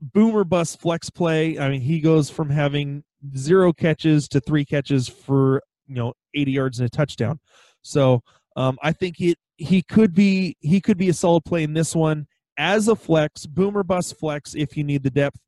boomer 0.00 0.44
bust 0.44 0.80
flex 0.80 1.10
play. 1.10 1.58
I 1.58 1.68
mean, 1.68 1.80
he 1.80 2.00
goes 2.00 2.30
from 2.30 2.50
having 2.50 3.04
zero 3.36 3.72
catches 3.72 4.28
to 4.28 4.40
three 4.40 4.64
catches 4.64 5.08
for 5.08 5.62
you 5.86 5.94
know 5.94 6.14
80 6.34 6.52
yards 6.52 6.80
and 6.80 6.86
a 6.86 6.90
touchdown. 6.90 7.40
So 7.82 8.22
um, 8.56 8.78
I 8.82 8.92
think 8.92 9.20
it 9.20 9.38
he 9.56 9.82
could 9.82 10.14
be 10.14 10.56
he 10.60 10.80
could 10.80 10.98
be 10.98 11.08
a 11.08 11.14
solid 11.14 11.44
play 11.44 11.62
in 11.62 11.72
this 11.72 11.94
one 11.94 12.26
as 12.56 12.88
a 12.88 12.96
flex, 12.96 13.46
boomer 13.46 13.84
bust 13.84 14.18
flex 14.18 14.54
if 14.54 14.76
you 14.76 14.84
need 14.84 15.02
the 15.02 15.10
depth. 15.10 15.38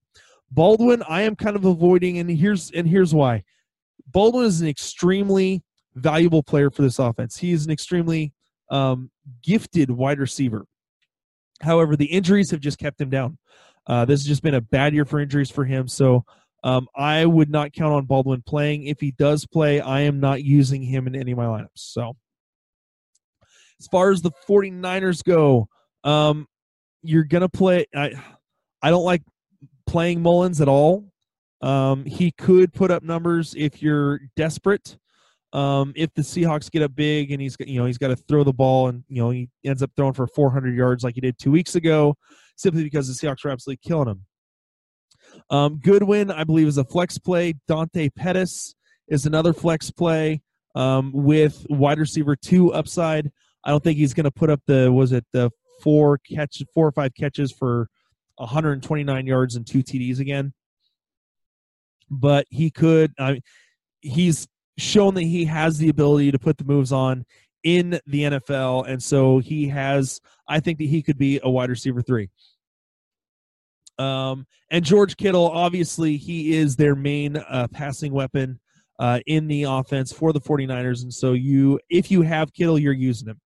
Baldwin, 0.50 1.02
I 1.08 1.22
am 1.22 1.36
kind 1.36 1.56
of 1.56 1.64
avoiding, 1.64 2.18
and 2.18 2.30
here's 2.30 2.70
and 2.72 2.88
here's 2.88 3.14
why. 3.14 3.44
Baldwin 4.06 4.46
is 4.46 4.60
an 4.60 4.68
extremely 4.68 5.62
valuable 5.94 6.42
player 6.42 6.70
for 6.70 6.82
this 6.82 6.98
offense. 6.98 7.36
He 7.36 7.52
is 7.52 7.64
an 7.64 7.70
extremely 7.70 8.32
um, 8.70 9.10
gifted 9.42 9.90
wide 9.90 10.18
receiver. 10.18 10.66
However, 11.62 11.96
the 11.96 12.06
injuries 12.06 12.50
have 12.50 12.60
just 12.60 12.78
kept 12.78 13.00
him 13.00 13.10
down. 13.10 13.38
Uh, 13.86 14.04
this 14.04 14.20
has 14.20 14.26
just 14.26 14.42
been 14.42 14.54
a 14.54 14.60
bad 14.60 14.94
year 14.94 15.04
for 15.04 15.20
injuries 15.20 15.50
for 15.50 15.64
him. 15.64 15.88
So 15.88 16.24
um, 16.64 16.88
I 16.94 17.24
would 17.26 17.50
not 17.50 17.72
count 17.72 17.92
on 17.92 18.06
Baldwin 18.06 18.42
playing. 18.42 18.86
If 18.86 19.00
he 19.00 19.12
does 19.12 19.46
play, 19.46 19.80
I 19.80 20.00
am 20.00 20.20
not 20.20 20.42
using 20.42 20.82
him 20.82 21.06
in 21.06 21.14
any 21.14 21.32
of 21.32 21.38
my 21.38 21.44
lineups. 21.44 21.68
So 21.74 22.16
as 23.78 23.86
far 23.88 24.10
as 24.10 24.22
the 24.22 24.32
49ers 24.48 25.24
go, 25.24 25.68
um, 26.04 26.46
you're 27.02 27.24
going 27.24 27.42
to 27.42 27.48
play. 27.48 27.86
I, 27.94 28.12
I 28.82 28.90
don't 28.90 29.04
like 29.04 29.22
playing 29.90 30.22
Mullens 30.22 30.60
at 30.60 30.68
all. 30.68 31.04
Um, 31.62 32.04
he 32.04 32.30
could 32.30 32.72
put 32.72 32.90
up 32.90 33.02
numbers 33.02 33.54
if 33.56 33.82
you're 33.82 34.20
desperate. 34.36 34.96
Um, 35.52 35.92
if 35.96 36.14
the 36.14 36.22
Seahawks 36.22 36.70
get 36.70 36.82
up 36.82 36.94
big 36.94 37.32
and 37.32 37.42
he's 37.42 37.56
you 37.58 37.80
know 37.80 37.84
he's 37.84 37.98
got 37.98 38.08
to 38.08 38.16
throw 38.16 38.44
the 38.44 38.52
ball 38.52 38.86
and 38.86 39.02
you 39.08 39.20
know 39.20 39.30
he 39.30 39.48
ends 39.64 39.82
up 39.82 39.90
throwing 39.96 40.12
for 40.12 40.28
400 40.28 40.76
yards 40.76 41.02
like 41.02 41.16
he 41.16 41.20
did 41.20 41.38
two 41.38 41.50
weeks 41.50 41.74
ago, 41.74 42.14
simply 42.56 42.84
because 42.84 43.08
the 43.08 43.14
Seahawks 43.14 43.44
are 43.44 43.50
absolutely 43.50 43.80
killing 43.84 44.08
him. 44.08 44.24
Um, 45.50 45.80
Goodwin, 45.82 46.30
I 46.30 46.44
believe, 46.44 46.68
is 46.68 46.78
a 46.78 46.84
flex 46.84 47.18
play. 47.18 47.54
Dante 47.66 48.10
Pettis 48.10 48.74
is 49.08 49.26
another 49.26 49.52
flex 49.52 49.90
play 49.90 50.40
um, 50.76 51.10
with 51.12 51.66
wide 51.68 51.98
receiver 51.98 52.36
two 52.36 52.72
upside. 52.72 53.28
I 53.64 53.70
don't 53.70 53.82
think 53.82 53.98
he's 53.98 54.14
going 54.14 54.24
to 54.24 54.30
put 54.30 54.50
up 54.50 54.60
the 54.66 54.92
was 54.92 55.10
it 55.10 55.26
the 55.32 55.50
four 55.82 56.18
catch 56.18 56.62
four 56.72 56.86
or 56.86 56.92
five 56.92 57.12
catches 57.14 57.50
for 57.50 57.88
129 58.40 59.26
yards 59.26 59.56
and 59.56 59.66
two 59.66 59.82
TDs 59.82 60.18
again. 60.18 60.52
But 62.10 62.46
he 62.50 62.70
could. 62.70 63.12
I 63.18 63.32
mean, 63.32 63.42
he's 64.00 64.48
shown 64.78 65.14
that 65.14 65.22
he 65.22 65.44
has 65.44 65.78
the 65.78 65.88
ability 65.88 66.32
to 66.32 66.38
put 66.38 66.58
the 66.58 66.64
moves 66.64 66.90
on 66.90 67.24
in 67.62 68.00
the 68.06 68.22
NFL, 68.22 68.88
and 68.88 69.02
so 69.02 69.38
he 69.38 69.68
has. 69.68 70.20
I 70.48 70.60
think 70.60 70.78
that 70.78 70.88
he 70.88 71.02
could 71.02 71.18
be 71.18 71.38
a 71.42 71.50
wide 71.50 71.70
receiver 71.70 72.02
three. 72.02 72.30
Um, 74.00 74.46
and 74.70 74.82
George 74.82 75.16
Kittle, 75.16 75.48
obviously, 75.50 76.16
he 76.16 76.56
is 76.56 76.74
their 76.74 76.96
main 76.96 77.36
uh, 77.36 77.68
passing 77.70 78.12
weapon 78.12 78.58
uh, 78.98 79.20
in 79.26 79.46
the 79.46 79.64
offense 79.64 80.10
for 80.10 80.32
the 80.32 80.40
49ers. 80.40 81.02
And 81.02 81.12
so 81.12 81.34
you, 81.34 81.78
if 81.90 82.10
you 82.10 82.22
have 82.22 82.52
Kittle, 82.54 82.78
you're 82.78 82.94
using 82.94 83.28
him. 83.28 83.40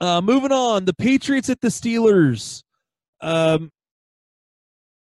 Uh, 0.00 0.20
moving 0.20 0.52
on, 0.52 0.84
the 0.86 0.94
Patriots 0.94 1.50
at 1.50 1.60
the 1.60 1.68
Steelers. 1.68 2.62
Um, 3.22 3.70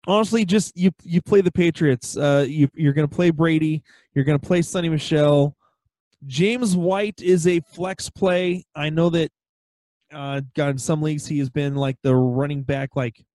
honestly, 0.07 0.45
just 0.45 0.75
you 0.75 0.91
you 1.03 1.21
play 1.21 1.41
the 1.41 1.51
Patriots. 1.51 2.17
Uh, 2.17 2.45
you 2.47 2.69
you're 2.73 2.93
going 2.93 3.07
to 3.07 3.13
play 3.13 3.29
Brady. 3.29 3.83
You're 4.13 4.25
going 4.25 4.39
to 4.39 4.45
play 4.45 4.61
Sony 4.61 4.89
Michel. 4.89 5.55
James 6.25 6.75
White 6.75 7.21
is 7.21 7.45
a 7.45 7.59
flex 7.59 8.09
play. 8.09 8.65
I 8.75 8.89
know 8.89 9.09
that. 9.11 9.31
Uh, 10.13 10.39
God, 10.55 10.69
in 10.69 10.77
some 10.77 11.01
leagues 11.01 11.25
he 11.25 11.39
has 11.39 11.49
been 11.49 11.75
like 11.75 11.97
the 12.01 12.15
running 12.15 12.61
back, 12.61 12.95
like 12.95 13.25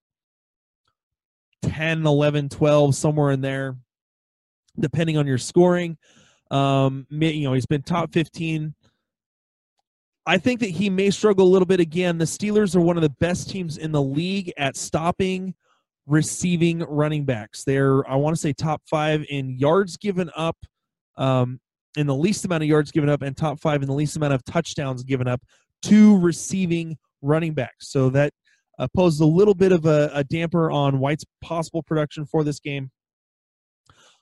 10, 1.61 2.07
11, 2.07 2.49
12, 2.49 2.95
somewhere 2.95 3.31
in 3.31 3.41
there, 3.41 3.75
depending 4.79 5.17
on 5.17 5.27
your 5.27 5.37
scoring. 5.37 5.97
Um, 6.49 7.05
you 7.09 7.43
know, 7.43 7.53
he's 7.53 7.65
been 7.67 7.83
top 7.83 8.11
15 8.13 8.73
I 10.31 10.37
think 10.37 10.61
that 10.61 10.69
he 10.69 10.89
may 10.89 11.09
struggle 11.09 11.45
a 11.45 11.51
little 11.51 11.65
bit 11.65 11.81
again. 11.81 12.17
The 12.17 12.23
Steelers 12.23 12.73
are 12.73 12.79
one 12.79 12.95
of 12.95 13.03
the 13.03 13.13
best 13.19 13.49
teams 13.49 13.77
in 13.77 13.91
the 13.91 14.01
league 14.01 14.53
at 14.57 14.77
stopping 14.77 15.53
receiving 16.07 16.79
running 16.87 17.25
backs. 17.25 17.65
They're, 17.65 18.09
I 18.09 18.15
want 18.15 18.37
to 18.37 18.41
say, 18.41 18.53
top 18.53 18.81
five 18.89 19.25
in 19.27 19.49
yards 19.59 19.97
given 19.97 20.31
up, 20.37 20.55
um, 21.17 21.59
in 21.97 22.07
the 22.07 22.15
least 22.15 22.45
amount 22.45 22.63
of 22.63 22.69
yards 22.69 22.91
given 22.91 23.09
up, 23.09 23.23
and 23.23 23.35
top 23.35 23.59
five 23.59 23.81
in 23.81 23.89
the 23.89 23.93
least 23.93 24.15
amount 24.15 24.31
of 24.31 24.41
touchdowns 24.45 25.03
given 25.03 25.27
up 25.27 25.41
to 25.81 26.17
receiving 26.19 26.97
running 27.21 27.53
backs. 27.53 27.89
So 27.89 28.09
that 28.11 28.31
uh, 28.79 28.87
posed 28.95 29.19
a 29.19 29.25
little 29.25 29.53
bit 29.53 29.73
of 29.73 29.85
a, 29.85 30.11
a 30.13 30.23
damper 30.23 30.71
on 30.71 30.99
White's 30.99 31.25
possible 31.41 31.83
production 31.83 32.25
for 32.25 32.45
this 32.45 32.61
game. 32.61 32.89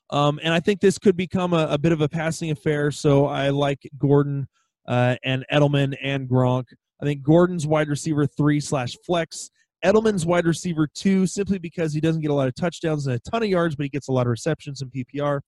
Um, 0.10 0.40
and 0.42 0.56
I 0.56 0.60
think 0.60 0.82
this 0.82 0.98
could 0.98 1.16
become 1.16 1.54
a, 1.54 1.68
a, 1.68 1.78
bit 1.78 1.92
of 1.92 2.02
a 2.02 2.10
passing 2.10 2.50
affair. 2.50 2.90
So 2.90 3.28
I 3.28 3.50
like 3.50 3.88
Gordon 4.00 4.48
uh, 4.88 5.16
and 5.24 5.46
Edelman 5.52 5.96
and 6.02 6.28
Gronk. 6.28 6.66
I 7.02 7.06
think 7.06 7.24
Gordon's 7.24 7.66
wide 7.66 7.90
receiver 7.90 8.26
three 8.26 8.60
slash 8.60 8.96
flex. 9.06 9.52
Edelman's 9.84 10.26
wide 10.26 10.46
receiver 10.46 10.88
two, 10.94 11.26
simply 11.26 11.58
because 11.58 11.94
he 11.94 12.02
doesn't 12.02 12.22
get 12.22 12.32
a 12.32 12.34
lot 12.34 12.48
of 12.48 12.56
touchdowns 12.56 13.08
and 13.08 13.16
a 13.16 13.20
ton 13.20 13.44
of 13.44 13.50
yards, 13.50 13.76
but 13.76 13.84
he 13.84 13.90
gets 13.90 14.10
a 14.10 14.12
lot 14.12 14.28
of 14.28 14.32
receptions 14.32 14.82
in 14.82 14.90
PPR. 14.90 15.40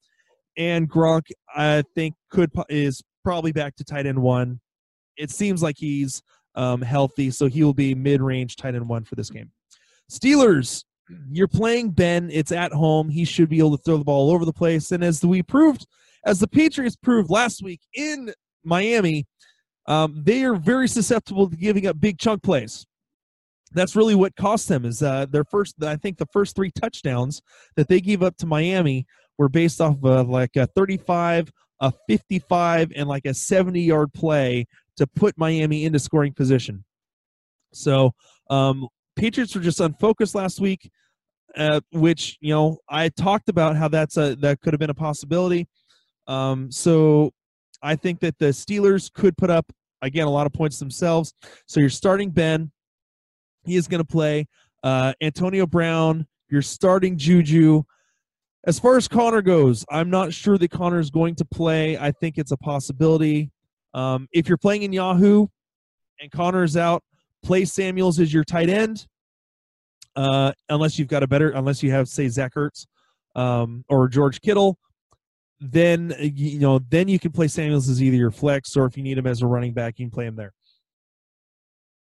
And 0.58 0.90
Gronk, 0.90 1.30
I 1.54 1.84
think, 1.96 2.16
could 2.30 2.52
is 2.70 3.02
probably 3.24 3.52
back 3.52 3.76
to 3.78 3.84
tight 3.84 4.06
end 4.06 4.22
one. 4.22 4.60
It 5.18 5.32
seems 5.32 5.62
like 5.62 5.76
he's 5.78 6.22
um, 6.56 6.82
healthy, 6.82 7.32
so 7.32 7.48
he 7.48 7.64
will 7.64 7.74
be 7.74 7.94
mid 7.94 8.22
range 8.22 8.56
tight 8.56 8.76
end 8.76 8.88
one 8.88 9.04
for 9.04 9.16
this 9.16 9.30
game. 9.30 9.52
Steelers, 10.10 10.84
you're 11.30 11.48
playing 11.48 11.92
Ben. 11.92 12.30
It's 12.32 12.52
at 12.52 12.72
home. 12.72 13.10
He 13.10 13.26
should 13.26 13.50
be 13.50 13.60
able 13.60 13.78
to 13.78 13.84
throw 13.84 13.98
the 13.98 14.04
ball 14.04 14.30
all 14.30 14.36
over 14.36 14.46
the 14.46 14.54
place. 14.54 14.92
And 14.92 15.04
as 15.04 15.24
we 15.24 15.42
proved, 15.42 15.86
as 16.26 16.40
the 16.40 16.48
Patriots 16.48 16.96
proved 16.96 17.30
last 17.30 17.64
week 17.64 17.82
in 17.94 18.34
Miami, 18.64 19.26
um, 19.88 20.22
they 20.24 20.44
are 20.44 20.56
very 20.56 20.88
susceptible 20.88 21.50
to 21.50 21.56
giving 21.56 21.88
up 21.88 22.00
big 22.00 22.18
chunk 22.18 22.44
plays. 22.44 22.86
That's 23.74 23.96
really 23.96 24.16
what 24.16 24.36
cost 24.36 24.68
them 24.68 24.86
is 24.86 25.02
uh, 25.02 25.26
their 25.30 25.46
first. 25.46 25.82
I 25.82 25.96
think 25.96 26.18
the 26.18 26.28
first 26.34 26.56
three 26.56 26.72
touchdowns 26.72 27.42
that 27.78 27.88
they 27.88 28.02
gave 28.02 28.22
up 28.22 28.36
to 28.38 28.46
Miami 28.46 29.06
were 29.38 29.50
based 29.50 29.80
off 29.80 30.04
of 30.04 30.30
like 30.30 30.56
a 30.56 30.68
35, 30.68 31.50
a 31.80 31.94
55, 32.08 32.92
and 32.96 33.08
like 33.08 33.26
a 33.26 33.34
70 33.34 33.82
yard 33.82 34.14
play 34.14 34.66
to 34.98 35.08
put 35.08 35.38
Miami 35.38 35.86
into 35.86 36.00
scoring 36.00 36.34
position. 36.34 36.84
So 37.74 38.12
um, 38.50 38.88
Patriots 39.16 39.56
were 39.56 39.62
just 39.62 39.80
unfocused 39.80 40.36
last 40.36 40.60
week, 40.60 40.90
uh, 41.56 41.80
which 41.92 42.38
you 42.42 42.54
know 42.54 42.78
I 42.90 43.10
talked 43.10 43.50
about 43.50 43.78
how 43.78 43.88
that's 43.88 44.18
a 44.18 44.36
that 44.38 44.62
could 44.62 44.74
have 44.74 44.80
been 44.80 44.90
a 44.90 44.96
possibility. 44.96 45.68
Um, 46.28 46.72
so 46.72 47.32
I 47.82 47.96
think 47.96 48.20
that 48.22 48.38
the 48.38 48.48
Steelers 48.48 49.12
could 49.12 49.38
put 49.38 49.50
up 49.50 49.72
again 50.02 50.28
a 50.28 50.30
lot 50.30 50.46
of 50.46 50.54
points 50.54 50.80
themselves. 50.80 51.34
So 51.66 51.80
you're 51.80 51.90
starting 51.90 52.32
Ben, 52.32 52.72
he 53.66 53.76
is 53.76 53.88
going 53.88 54.02
to 54.02 54.08
play 54.08 54.48
uh, 54.84 55.14
Antonio 55.22 55.66
Brown. 55.66 56.28
You're 56.50 56.62
starting 56.62 57.18
Juju. 57.18 57.84
As 58.66 58.80
far 58.80 58.98
as 58.98 59.08
Conner 59.08 59.42
goes, 59.42 59.86
I'm 59.90 60.10
not 60.10 60.34
sure 60.34 60.58
that 60.58 60.70
Conner 60.70 61.00
is 61.00 61.10
going 61.10 61.36
to 61.36 61.46
play. 61.46 61.98
I 61.98 62.12
think 62.12 62.38
it's 62.38 62.52
a 62.52 62.58
possibility. 62.58 63.52
Um, 63.94 64.28
if 64.32 64.48
you're 64.48 64.58
playing 64.58 64.84
in 64.84 64.94
Yahoo 64.94 65.48
and 66.20 66.32
Conner 66.32 66.64
is 66.64 66.78
out, 66.78 67.04
play 67.44 67.66
Samuels 67.66 68.20
as 68.20 68.34
your 68.34 68.44
tight 68.44 68.70
end. 68.70 69.08
Uh, 70.16 70.52
unless 70.70 71.00
you've 71.00 71.08
got 71.08 71.24
a 71.24 71.28
better, 71.28 71.52
unless 71.52 71.82
you 71.82 71.92
have 71.92 72.08
say 72.08 72.28
Zach 72.28 72.54
Ertz 72.56 72.86
um, 73.36 73.86
or 73.88 74.10
George 74.10 74.42
Kittle, 74.42 74.78
then 75.62 76.16
you 76.20 76.60
know 76.60 76.80
then 76.90 77.08
you 77.08 77.20
can 77.20 77.32
play 77.32 77.48
Samuels 77.48 77.88
as 77.88 78.02
either 78.02 78.18
your 78.18 78.32
flex 78.32 78.76
or 78.76 78.86
if 78.86 78.98
you 78.98 79.04
need 79.04 79.18
him 79.18 79.28
as 79.28 79.42
a 79.42 79.48
running 79.48 79.74
back, 79.74 80.00
you 80.00 80.06
can 80.06 80.12
play 80.12 80.26
him 80.26 80.36
there. 80.36 80.54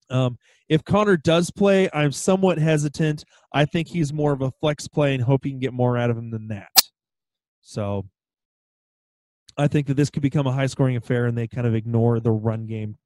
Um, 0.09 0.37
if 0.69 0.83
Conner 0.83 1.17
does 1.17 1.51
play, 1.51 1.89
I'm 1.93 2.11
somewhat 2.11 2.57
hesitant. 2.57 3.25
I 3.53 3.65
think 3.65 3.87
he's 3.87 4.13
more 4.13 4.31
of 4.31 4.41
a 4.41 4.51
flex 4.61 4.87
play 4.87 5.13
and 5.13 5.23
hope 5.23 5.45
you 5.45 5.51
can 5.51 5.59
get 5.59 5.73
more 5.73 5.97
out 5.97 6.09
of 6.09 6.17
him 6.17 6.31
than 6.31 6.47
that. 6.49 6.71
So 7.61 8.05
I 9.57 9.67
think 9.67 9.87
that 9.87 9.95
this 9.95 10.09
could 10.09 10.21
become 10.21 10.47
a 10.47 10.51
high 10.51 10.67
scoring 10.67 10.95
affair 10.95 11.25
and 11.25 11.37
they 11.37 11.47
kind 11.47 11.67
of 11.67 11.75
ignore 11.75 12.19
the 12.19 12.31
run 12.31 12.65
game, 12.65 12.97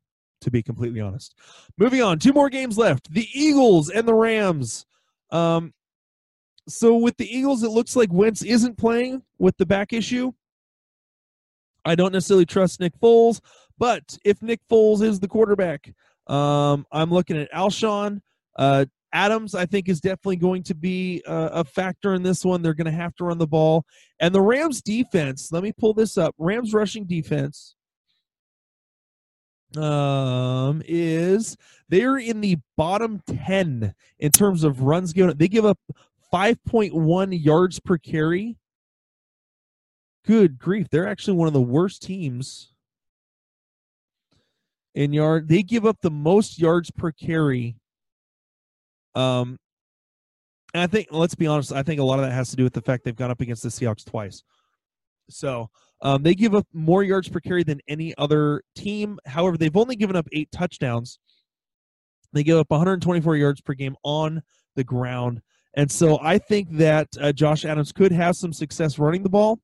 to 0.41 0.52
be 0.52 0.62
completely 0.62 1.02
honest. 1.02 1.36
Moving 1.78 2.02
on, 2.02 2.19
two 2.19 2.34
more 2.34 2.50
games 2.50 2.78
left 2.78 3.12
the 3.12 3.28
Eagles 3.34 3.89
and 3.89 4.08
the 4.08 4.13
Rams. 4.13 4.86
Um, 5.32 5.73
so 6.67 6.97
with 6.97 7.17
the 7.17 7.27
Eagles, 7.27 7.63
it 7.63 7.69
looks 7.69 7.95
like 7.95 8.12
Wentz 8.12 8.43
isn't 8.43 8.77
playing 8.77 9.23
with 9.39 9.58
the 9.58 9.65
back 9.65 9.93
issue. 9.93 10.32
I 11.86 11.95
don't 11.95 12.12
necessarily 12.12 12.45
trust 12.45 12.80
Nick 12.80 12.99
Foles, 12.99 13.39
but 13.77 14.17
if 14.25 14.41
Nick 14.41 14.60
Foles 14.69 15.01
is 15.01 15.19
the 15.19 15.27
quarterback, 15.27 15.93
um, 16.27 16.86
I'm 16.91 17.10
looking 17.10 17.38
at 17.38 17.51
Alshon. 17.53 18.19
Uh, 18.58 18.86
Adams, 19.13 19.56
I 19.56 19.65
think, 19.65 19.88
is 19.88 20.01
definitely 20.01 20.36
going 20.36 20.63
to 20.63 20.75
be 20.75 21.23
a, 21.25 21.49
a 21.53 21.63
factor 21.63 22.13
in 22.13 22.23
this 22.23 22.43
one. 22.43 22.62
They're 22.62 22.73
going 22.73 22.86
to 22.86 22.91
have 22.91 23.15
to 23.15 23.23
run 23.23 23.38
the 23.38 23.47
ball. 23.47 23.86
And 24.19 24.36
the 24.36 24.41
Rams 24.41 24.82
defense, 24.82 25.49
let 25.51 25.63
me 25.63 25.71
pull 25.71 25.93
this 25.93 26.17
up. 26.17 26.36
Rams 26.38 26.73
rushing 26.73 27.06
defense 27.06 27.75
um 29.75 30.82
is 30.88 31.58
they're 31.89 32.17
in 32.17 32.39
the 32.39 32.58
bottom 32.77 33.21
10 33.27 33.93
in 34.19 34.32
terms 34.32 34.63
of 34.63 34.82
runs 34.82 35.12
given 35.12 35.38
they 35.38 35.49
give 35.49 35.65
up 35.65 35.77
5.1 36.34 37.44
yards 37.44 37.80
per 37.80 37.98
carry 37.98 38.58
good 40.26 40.60
grief 40.60 40.90
they're 40.90 41.08
actually 41.08 41.38
one 41.38 41.48
of 41.48 41.54
the 41.54 41.62
worst 41.62 42.02
teams 42.02 42.74
in 44.98 45.13
yard. 45.13 45.48
They 45.48 45.62
give 45.62 45.86
up 45.86 45.98
the 46.02 46.12
most 46.12 46.60
yards 46.60 46.90
per 46.90 47.12
carry. 47.12 47.76
Um, 49.13 49.60
and 50.74 50.82
I 50.82 50.88
think 50.88 51.10
let's 51.12 51.36
be 51.36 51.46
honest, 51.46 51.72
I 51.72 51.84
think 51.84 52.02
a 52.02 52.04
lot 52.04 52.20
of 52.20 52.26
that 52.26 52.32
has 52.32 52.50
to 52.50 52.56
do 52.56 52.63
with 52.63 52.74
the 52.74 52.82
fact 52.82 53.04
they've 53.04 53.16
gone 53.16 53.32
up 53.32 53.40
against 53.40 53.62
the 53.62 53.70
Seahawks 53.70 54.04
twice. 54.04 54.44
So 55.30 55.70
um, 56.02 56.24
they 56.24 56.34
give 56.34 56.56
up 56.56 56.66
more 56.74 57.04
yards 57.04 57.30
per 57.30 57.40
carry 57.40 57.63
than 57.63 57.80
any 57.88 58.16
other 58.18 58.63
team. 58.76 59.20
However, 59.28 59.56
they've 59.56 59.78
only 59.78 59.96
given 59.96 60.16
up 60.16 60.28
eight 60.34 60.52
touchdowns. 60.52 61.20
They 62.34 62.44
give 62.44 62.58
up 62.58 62.70
124 62.70 63.36
yards 63.36 63.62
per 63.62 63.74
game 63.74 63.96
on 64.04 64.42
the 64.76 64.84
ground. 64.84 65.42
And 65.78 65.92
so 65.92 66.18
I 66.24 66.40
think 66.40 66.70
that 66.72 67.08
uh, 67.22 67.32
Josh 67.32 67.63
Adams 67.63 67.92
could 67.92 68.12
have 68.12 68.36
some 68.36 68.52
success 68.52 68.98
running 68.98 69.22
the 69.22 69.30
ball. 69.30 69.60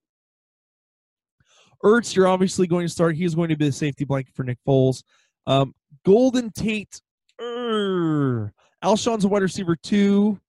Ertz, 1.83 2.15
you're 2.15 2.27
obviously 2.27 2.67
going 2.67 2.85
to 2.85 2.93
start. 2.93 3.15
He's 3.15 3.33
going 3.33 3.49
to 3.49 3.57
be 3.57 3.65
the 3.65 3.71
safety 3.71 4.05
blanket 4.05 4.35
for 4.35 4.43
Nick 4.43 4.59
Foles. 4.65 5.03
Um, 5.47 5.73
Golden 6.05 6.51
Tate, 6.51 7.01
er, 7.41 8.53
Alshon's 8.83 9.25
a 9.25 9.27
wide 9.27 9.41
receiver 9.41 9.75
too. 9.75 10.39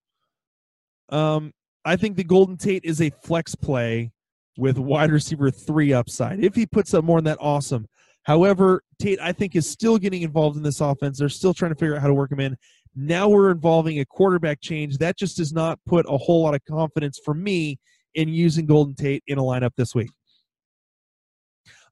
Um, 1.09 1.53
I 1.87 1.97
think 1.97 2.17
the 2.17 2.25
Golden 2.25 2.59
Tate 2.59 2.85
is 2.85 3.01
a 3.01 3.11
flex 3.23 3.55
play 3.55 4.13
with 4.59 4.79
wide 4.79 5.11
receiver 5.11 5.51
three 5.51 5.95
upside. 5.95 6.45
If 6.45 6.55
he 6.55 6.67
puts 6.67 6.93
up 6.93 7.05
more 7.05 7.19
than 7.19 7.25
that, 7.25 7.39
awesome. 7.41 7.89
However, 8.25 8.83
Tate, 8.99 9.19
I 9.21 9.33
think, 9.33 9.57
is 9.57 9.69
still 9.69 9.97
getting 9.97 10.23
involved 10.23 10.59
in 10.59 10.63
this 10.63 10.83
offense. 10.83 11.19
They're 11.19 11.29
still 11.31 11.55
trying 11.55 11.73
to 11.73 11.79
figure 11.79 11.97
out 11.97 12.03
how 12.03 12.09
to 12.09 12.15
work 12.15 12.31
him 12.31 12.41
in. 12.41 12.57
Now 12.97 13.29
we're 13.29 13.51
involving 13.51 13.99
a 13.99 14.05
quarterback 14.05 14.61
change. 14.61 14.99
That 14.99 15.17
just 15.17 15.37
does 15.37 15.53
not 15.53 15.79
put 15.87 16.07
a 16.09 16.17
whole 16.17 16.43
lot 16.43 16.55
of 16.55 16.61
confidence 16.69 17.19
for 17.25 17.35
me 17.35 17.79
in 18.15 18.29
using 18.29 18.67
Golden 18.67 18.95
Tate 18.95 19.23
in 19.27 19.39
a 19.39 19.43
lineup 19.43 19.73
this 19.77 19.95
week. 19.95 20.11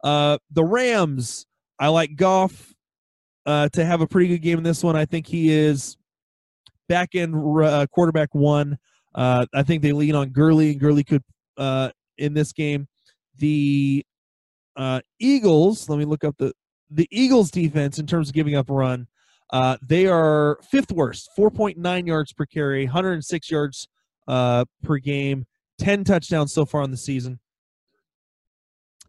Uh, 0.04 0.38
the 0.50 0.64
Rams, 0.64 1.46
I 1.78 1.88
like 1.88 2.16
Goff 2.16 2.72
uh, 3.46 3.68
to 3.70 3.84
have 3.84 4.00
a 4.00 4.06
pretty 4.06 4.28
good 4.28 4.42
game 4.42 4.58
in 4.58 4.64
this 4.64 4.82
one. 4.82 4.96
I 4.96 5.04
think 5.04 5.26
he 5.26 5.50
is 5.50 5.96
back 6.88 7.14
end 7.14 7.34
uh, 7.34 7.86
quarterback 7.90 8.28
one. 8.32 8.78
Uh, 9.14 9.46
I 9.54 9.62
think 9.62 9.82
they 9.82 9.92
lean 9.92 10.14
on 10.14 10.30
Gurley, 10.30 10.70
and 10.70 10.80
Gurley 10.80 11.04
could 11.04 11.22
uh, 11.56 11.90
in 12.18 12.34
this 12.34 12.52
game. 12.52 12.86
The 13.38 14.04
uh, 14.76 15.00
Eagles, 15.18 15.88
let 15.88 15.98
me 15.98 16.04
look 16.04 16.24
up 16.24 16.36
the 16.38 16.52
the 16.90 17.08
Eagles 17.10 17.50
defense 17.50 17.98
in 17.98 18.06
terms 18.06 18.28
of 18.28 18.34
giving 18.34 18.54
up 18.54 18.68
a 18.70 18.74
run. 18.74 19.06
Uh, 19.52 19.76
they 19.86 20.06
are 20.06 20.58
fifth 20.70 20.90
worst, 20.90 21.28
4.9 21.38 22.06
yards 22.06 22.32
per 22.32 22.46
carry, 22.46 22.84
106 22.86 23.50
yards 23.50 23.86
uh, 24.26 24.64
per 24.82 24.96
game, 24.96 25.46
10 25.78 26.04
touchdowns 26.04 26.52
so 26.52 26.64
far 26.64 26.80
on 26.80 26.90
the 26.90 26.96
season. 26.96 27.38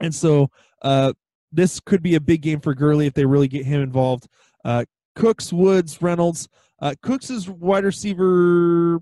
And 0.02 0.14
so 0.14 0.50
uh, 0.82 1.14
this 1.52 1.80
could 1.80 2.04
be 2.04 2.16
a 2.16 2.20
big 2.20 2.42
game 2.42 2.60
for 2.60 2.74
Gurley 2.74 3.08
if 3.08 3.14
they 3.14 3.26
really 3.26 3.48
get 3.48 3.66
him 3.66 3.82
involved. 3.82 4.28
Uh, 4.66 4.84
Cooks, 5.16 5.54
Woods, 5.54 6.02
Reynolds. 6.02 6.50
Uh, 6.82 6.94
Cooks 7.02 7.30
is 7.30 7.50
wide 7.50 7.86
receiver 7.86 9.00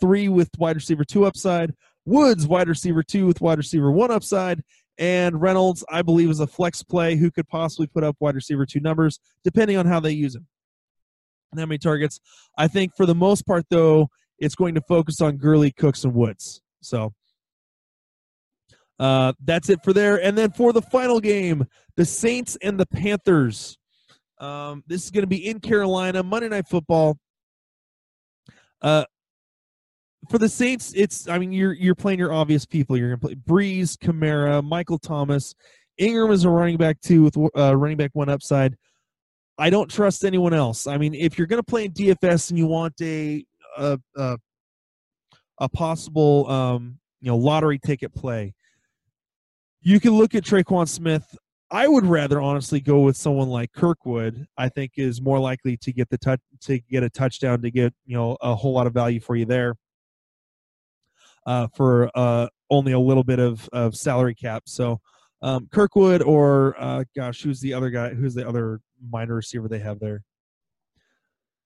three 0.00 0.28
with 0.28 0.50
wide 0.58 0.76
receiver 0.76 1.04
two 1.04 1.24
upside. 1.24 1.74
Woods, 2.04 2.46
wide 2.46 2.68
receiver 2.68 3.02
two 3.02 3.26
with 3.26 3.40
wide 3.40 3.58
receiver 3.58 3.90
one 3.90 4.12
upside. 4.12 4.62
And 4.98 5.40
Reynolds, 5.40 5.84
I 5.90 6.02
believe, 6.02 6.30
is 6.30 6.40
a 6.40 6.46
flex 6.46 6.82
play 6.82 7.16
who 7.16 7.30
could 7.30 7.48
possibly 7.48 7.86
put 7.86 8.04
up 8.04 8.16
wide 8.20 8.34
receiver 8.34 8.64
two 8.64 8.80
numbers, 8.80 9.18
depending 9.42 9.76
on 9.76 9.86
how 9.86 10.00
they 10.00 10.12
use 10.12 10.36
him. 10.36 10.46
And 11.52 11.60
how 11.60 11.66
many 11.66 11.78
targets. 11.78 12.20
I 12.58 12.68
think 12.68 12.92
for 12.96 13.06
the 13.06 13.14
most 13.14 13.46
part, 13.46 13.64
though, 13.70 14.08
it's 14.38 14.54
going 14.54 14.74
to 14.74 14.80
focus 14.82 15.20
on 15.20 15.36
Gurley, 15.36 15.70
Cooks, 15.70 16.04
and 16.04 16.12
Woods. 16.12 16.60
So 16.82 17.14
uh, 18.98 19.32
that's 19.44 19.70
it 19.70 19.80
for 19.84 19.92
there. 19.92 20.22
And 20.22 20.36
then 20.36 20.50
for 20.50 20.72
the 20.72 20.82
final 20.82 21.20
game, 21.20 21.66
the 21.96 22.04
Saints 22.04 22.56
and 22.62 22.78
the 22.78 22.86
Panthers. 22.86 23.78
Um, 24.38 24.84
this 24.86 25.04
is 25.04 25.10
going 25.10 25.22
to 25.22 25.28
be 25.28 25.46
in 25.46 25.60
Carolina, 25.60 26.22
Monday 26.22 26.48
Night 26.48 26.68
Football. 26.68 27.16
Uh, 28.82 29.04
for 30.28 30.38
the 30.38 30.48
Saints, 30.48 30.92
it's 30.94 31.28
I 31.28 31.38
mean 31.38 31.52
you're 31.52 31.72
you're 31.72 31.94
playing 31.94 32.18
your 32.18 32.32
obvious 32.32 32.66
people. 32.66 32.96
You're 32.96 33.10
gonna 33.10 33.18
play 33.18 33.34
Brees, 33.36 33.96
Kamara, 33.96 34.62
Michael 34.62 34.98
Thomas, 34.98 35.54
Ingram 35.98 36.30
is 36.30 36.44
a 36.44 36.50
running 36.50 36.76
back 36.76 37.00
two 37.00 37.22
with 37.22 37.36
uh, 37.56 37.76
running 37.76 37.96
back 37.96 38.10
one 38.12 38.28
upside. 38.28 38.76
I 39.58 39.70
don't 39.70 39.90
trust 39.90 40.24
anyone 40.24 40.52
else. 40.52 40.86
I 40.86 40.98
mean, 40.98 41.14
if 41.14 41.38
you're 41.38 41.46
gonna 41.46 41.62
play 41.62 41.86
in 41.86 41.92
DFS 41.92 42.50
and 42.50 42.58
you 42.58 42.66
want 42.66 42.94
a 43.00 43.44
a 43.76 43.98
a, 44.16 44.38
a 45.60 45.68
possible 45.68 46.48
um, 46.50 46.98
you 47.20 47.28
know 47.30 47.36
lottery 47.36 47.78
ticket 47.78 48.14
play, 48.14 48.54
you 49.80 50.00
can 50.00 50.12
look 50.12 50.34
at 50.34 50.44
Tre'Quan 50.44 50.88
Smith. 50.88 51.36
I 51.70 51.88
would 51.88 52.06
rather 52.06 52.40
honestly 52.40 52.80
go 52.80 53.00
with 53.00 53.16
someone 53.16 53.48
like 53.48 53.72
Kirkwood. 53.72 54.46
I 54.56 54.68
think 54.68 54.92
is 54.96 55.20
more 55.20 55.40
likely 55.40 55.76
to 55.78 55.92
get 55.92 56.08
the 56.10 56.18
touch 56.18 56.40
to 56.62 56.78
get 56.78 57.02
a 57.02 57.10
touchdown 57.10 57.62
to 57.62 57.70
get 57.70 57.94
you 58.04 58.16
know 58.16 58.36
a 58.40 58.54
whole 58.54 58.72
lot 58.72 58.86
of 58.86 58.92
value 58.92 59.20
for 59.20 59.36
you 59.36 59.46
there 59.46 59.74
uh, 61.46 61.68
for 61.74 62.10
uh, 62.14 62.48
only 62.70 62.92
a 62.92 62.98
little 62.98 63.24
bit 63.24 63.38
of, 63.38 63.68
of 63.72 63.96
salary 63.96 64.34
cap. 64.34 64.64
So 64.66 65.00
um, 65.42 65.68
Kirkwood 65.72 66.22
or 66.22 66.74
uh, 66.78 67.04
gosh, 67.14 67.42
who's 67.42 67.60
the 67.60 67.72
other 67.72 67.90
guy? 67.90 68.12
Who's 68.14 68.34
the 68.34 68.46
other 68.46 68.80
minor 69.00 69.34
receiver 69.34 69.68
they 69.68 69.78
have 69.78 69.98
there? 70.00 70.22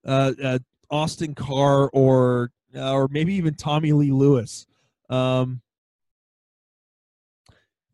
Uh, 0.04 0.32
uh, 0.42 0.58
Austin 0.90 1.34
Carr 1.34 1.88
or 1.92 2.50
uh, 2.74 2.92
or 2.92 3.08
maybe 3.10 3.34
even 3.34 3.54
Tommy 3.54 3.92
Lee 3.92 4.12
Lewis. 4.12 4.66
Um, 5.08 5.60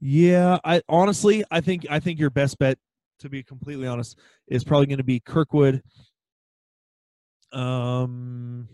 yeah, 0.00 0.58
I 0.64 0.82
honestly, 0.88 1.44
I 1.50 1.60
think 1.60 1.86
I 1.90 2.00
think 2.00 2.18
your 2.18 2.30
best 2.30 2.58
bet, 2.58 2.78
to 3.20 3.28
be 3.28 3.42
completely 3.42 3.86
honest, 3.86 4.18
is 4.46 4.64
probably 4.64 4.86
going 4.86 4.98
to 4.98 5.04
be 5.04 5.20
Kirkwood. 5.20 5.82
Um, 7.52 8.68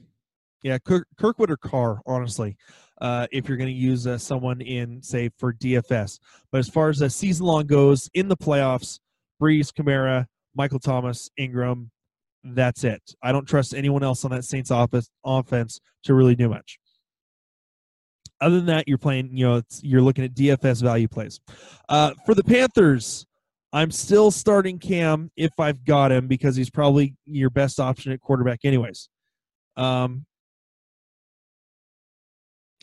yeah, 0.62 0.78
Kirk, 0.78 1.06
Kirkwood 1.16 1.50
or 1.50 1.56
Carr, 1.56 2.00
honestly 2.06 2.56
uh, 3.02 3.26
if 3.32 3.48
you're 3.48 3.58
going 3.58 3.68
to 3.68 3.74
use 3.74 4.06
uh, 4.06 4.16
someone 4.16 4.60
in, 4.60 5.02
say, 5.02 5.28
for 5.36 5.52
DFS. 5.52 6.20
But 6.52 6.58
as 6.58 6.68
far 6.68 6.88
as 6.88 7.00
the 7.00 7.10
season 7.10 7.44
long 7.46 7.66
goes, 7.66 8.08
in 8.14 8.28
the 8.28 8.36
playoffs, 8.36 9.00
Brees, 9.40 9.72
Kamara, 9.72 10.26
Michael 10.54 10.78
Thomas, 10.78 11.30
Ingram, 11.36 11.90
that's 12.44 12.84
it. 12.84 13.02
I 13.22 13.32
don't 13.32 13.46
trust 13.46 13.74
anyone 13.74 14.02
else 14.02 14.24
on 14.24 14.30
that 14.32 14.44
Saints 14.44 14.70
office, 14.70 15.08
offense 15.24 15.80
to 16.04 16.14
really 16.14 16.34
do 16.34 16.48
much. 16.48 16.78
Other 18.40 18.56
than 18.56 18.66
that, 18.66 18.88
you're 18.88 18.98
playing, 18.98 19.36
you 19.36 19.48
know, 19.48 19.62
you're 19.82 20.02
looking 20.02 20.24
at 20.24 20.34
DFS 20.34 20.82
value 20.82 21.06
plays. 21.06 21.38
Uh, 21.88 22.12
for 22.26 22.34
the 22.34 22.42
Panthers, 22.42 23.24
I'm 23.72 23.90
still 23.90 24.30
starting 24.30 24.78
Cam 24.78 25.30
if 25.36 25.52
I've 25.58 25.84
got 25.84 26.10
him 26.10 26.26
because 26.26 26.56
he's 26.56 26.68
probably 26.68 27.14
your 27.24 27.50
best 27.50 27.78
option 27.78 28.12
at 28.12 28.20
quarterback, 28.20 28.60
anyways. 28.64 29.08
Um, 29.76 30.26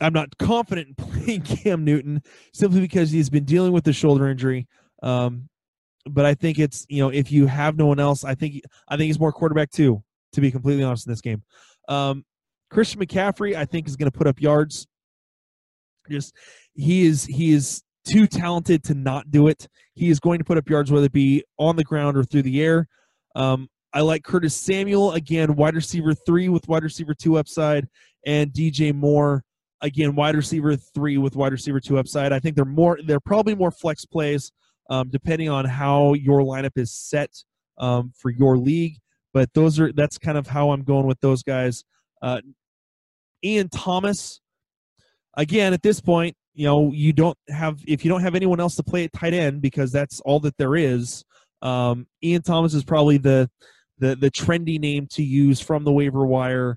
I'm 0.00 0.14
not 0.14 0.36
confident 0.38 0.88
in 0.88 0.94
playing 1.04 1.42
Cam 1.42 1.84
Newton 1.84 2.22
simply 2.54 2.80
because 2.80 3.10
he's 3.10 3.30
been 3.30 3.44
dealing 3.44 3.72
with 3.72 3.84
the 3.84 3.92
shoulder 3.92 4.28
injury. 4.28 4.66
Um, 5.02 5.48
but 6.06 6.24
I 6.24 6.34
think 6.34 6.58
it's 6.58 6.86
you 6.88 7.02
know 7.02 7.10
if 7.10 7.30
you 7.30 7.46
have 7.46 7.76
no 7.76 7.86
one 7.86 8.00
else, 8.00 8.24
I 8.24 8.34
think 8.34 8.62
I 8.88 8.96
think 8.96 9.08
he's 9.08 9.20
more 9.20 9.32
quarterback 9.32 9.70
too. 9.70 10.02
To 10.34 10.40
be 10.40 10.50
completely 10.50 10.84
honest, 10.84 11.06
in 11.06 11.12
this 11.12 11.20
game, 11.20 11.42
um, 11.88 12.24
Christian 12.70 13.00
McCaffrey 13.00 13.56
I 13.56 13.64
think 13.64 13.88
is 13.88 13.96
going 13.96 14.10
to 14.10 14.16
put 14.16 14.26
up 14.26 14.40
yards. 14.40 14.86
Just 16.08 16.34
he 16.74 17.06
is 17.06 17.24
he 17.24 17.52
is 17.52 17.82
too 18.04 18.26
talented 18.26 18.82
to 18.84 18.94
not 18.94 19.30
do 19.30 19.48
it. 19.48 19.68
He 19.94 20.08
is 20.08 20.20
going 20.20 20.38
to 20.38 20.44
put 20.44 20.56
up 20.56 20.68
yards 20.68 20.90
whether 20.90 21.06
it 21.06 21.12
be 21.12 21.44
on 21.58 21.76
the 21.76 21.84
ground 21.84 22.16
or 22.16 22.24
through 22.24 22.42
the 22.42 22.62
air. 22.62 22.88
Um, 23.34 23.68
I 23.92 24.00
like 24.00 24.22
Curtis 24.22 24.54
Samuel 24.54 25.12
again, 25.12 25.56
wide 25.56 25.74
receiver 25.74 26.14
three 26.14 26.48
with 26.48 26.68
wide 26.68 26.84
receiver 26.84 27.14
two 27.14 27.36
upside, 27.36 27.88
and 28.24 28.52
DJ 28.52 28.94
Moore 28.94 29.44
again, 29.82 30.14
wide 30.14 30.36
receiver 30.36 30.76
three 30.76 31.18
with 31.18 31.36
wide 31.36 31.52
receiver 31.52 31.80
two 31.80 31.98
upside. 31.98 32.32
I 32.32 32.38
think 32.38 32.56
they're 32.56 32.64
more 32.64 32.98
they're 33.04 33.20
probably 33.20 33.54
more 33.54 33.70
flex 33.70 34.04
plays 34.04 34.52
um, 34.90 35.08
depending 35.08 35.48
on 35.48 35.64
how 35.64 36.14
your 36.14 36.40
lineup 36.40 36.76
is 36.76 36.92
set 36.92 37.30
um, 37.78 38.12
for 38.14 38.30
your 38.30 38.58
league. 38.58 38.96
But 39.32 39.48
those 39.54 39.78
are 39.78 39.92
that's 39.92 40.18
kind 40.18 40.36
of 40.36 40.48
how 40.48 40.72
I'm 40.72 40.82
going 40.82 41.06
with 41.06 41.20
those 41.20 41.42
guys. 41.42 41.84
Uh, 42.20 42.40
Ian 43.44 43.68
Thomas, 43.68 44.40
again 45.36 45.72
at 45.72 45.82
this 45.82 46.00
point, 46.00 46.36
you 46.52 46.66
know 46.66 46.92
you 46.92 47.12
don't 47.12 47.38
have 47.48 47.78
if 47.86 48.04
you 48.04 48.10
don't 48.10 48.22
have 48.22 48.34
anyone 48.34 48.60
else 48.60 48.74
to 48.76 48.82
play 48.82 49.04
at 49.04 49.12
tight 49.12 49.32
end 49.32 49.62
because 49.62 49.92
that's 49.92 50.20
all 50.20 50.40
that 50.40 50.56
there 50.58 50.74
is. 50.74 51.24
Um, 51.62 52.06
Ian 52.22 52.42
Thomas 52.42 52.74
is 52.74 52.84
probably 52.84 53.18
the 53.18 53.48
the 53.98 54.16
the 54.16 54.30
trendy 54.30 54.80
name 54.80 55.06
to 55.12 55.22
use 55.22 55.60
from 55.60 55.84
the 55.84 55.92
waiver 55.92 56.26
wire 56.26 56.76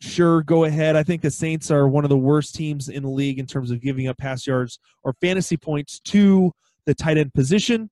sure, 0.00 0.42
go 0.42 0.64
ahead. 0.64 0.96
I 0.96 1.02
think 1.02 1.22
the 1.22 1.30
Saints 1.30 1.70
are 1.70 1.88
one 1.88 2.04
of 2.04 2.10
the 2.10 2.16
worst 2.16 2.54
teams 2.54 2.88
in 2.88 3.02
the 3.02 3.08
league 3.08 3.38
in 3.38 3.46
terms 3.46 3.70
of 3.70 3.80
giving 3.80 4.08
up 4.08 4.18
pass 4.18 4.46
yards 4.46 4.78
or 5.02 5.14
fantasy 5.20 5.56
points 5.56 6.00
to 6.00 6.52
the 6.84 6.94
tight 6.94 7.18
end 7.18 7.34
position. 7.34 7.90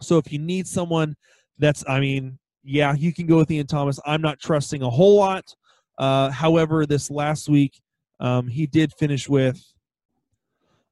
So 0.00 0.18
if 0.18 0.32
you 0.32 0.38
need 0.38 0.66
someone 0.66 1.14
that's, 1.58 1.84
I 1.88 2.00
mean, 2.00 2.38
yeah, 2.64 2.94
you 2.94 3.12
can 3.12 3.26
go 3.26 3.38
with 3.38 3.50
Ian 3.50 3.66
Thomas. 3.66 3.98
I'm 4.06 4.22
not 4.22 4.40
trusting 4.40 4.82
a 4.82 4.90
whole 4.90 5.16
lot. 5.16 5.54
Uh, 5.98 6.30
however, 6.30 6.86
this 6.86 7.10
last 7.10 7.48
week, 7.48 7.80
um, 8.20 8.46
he 8.46 8.66
did 8.66 8.92
finish 8.92 9.28
with 9.28 9.62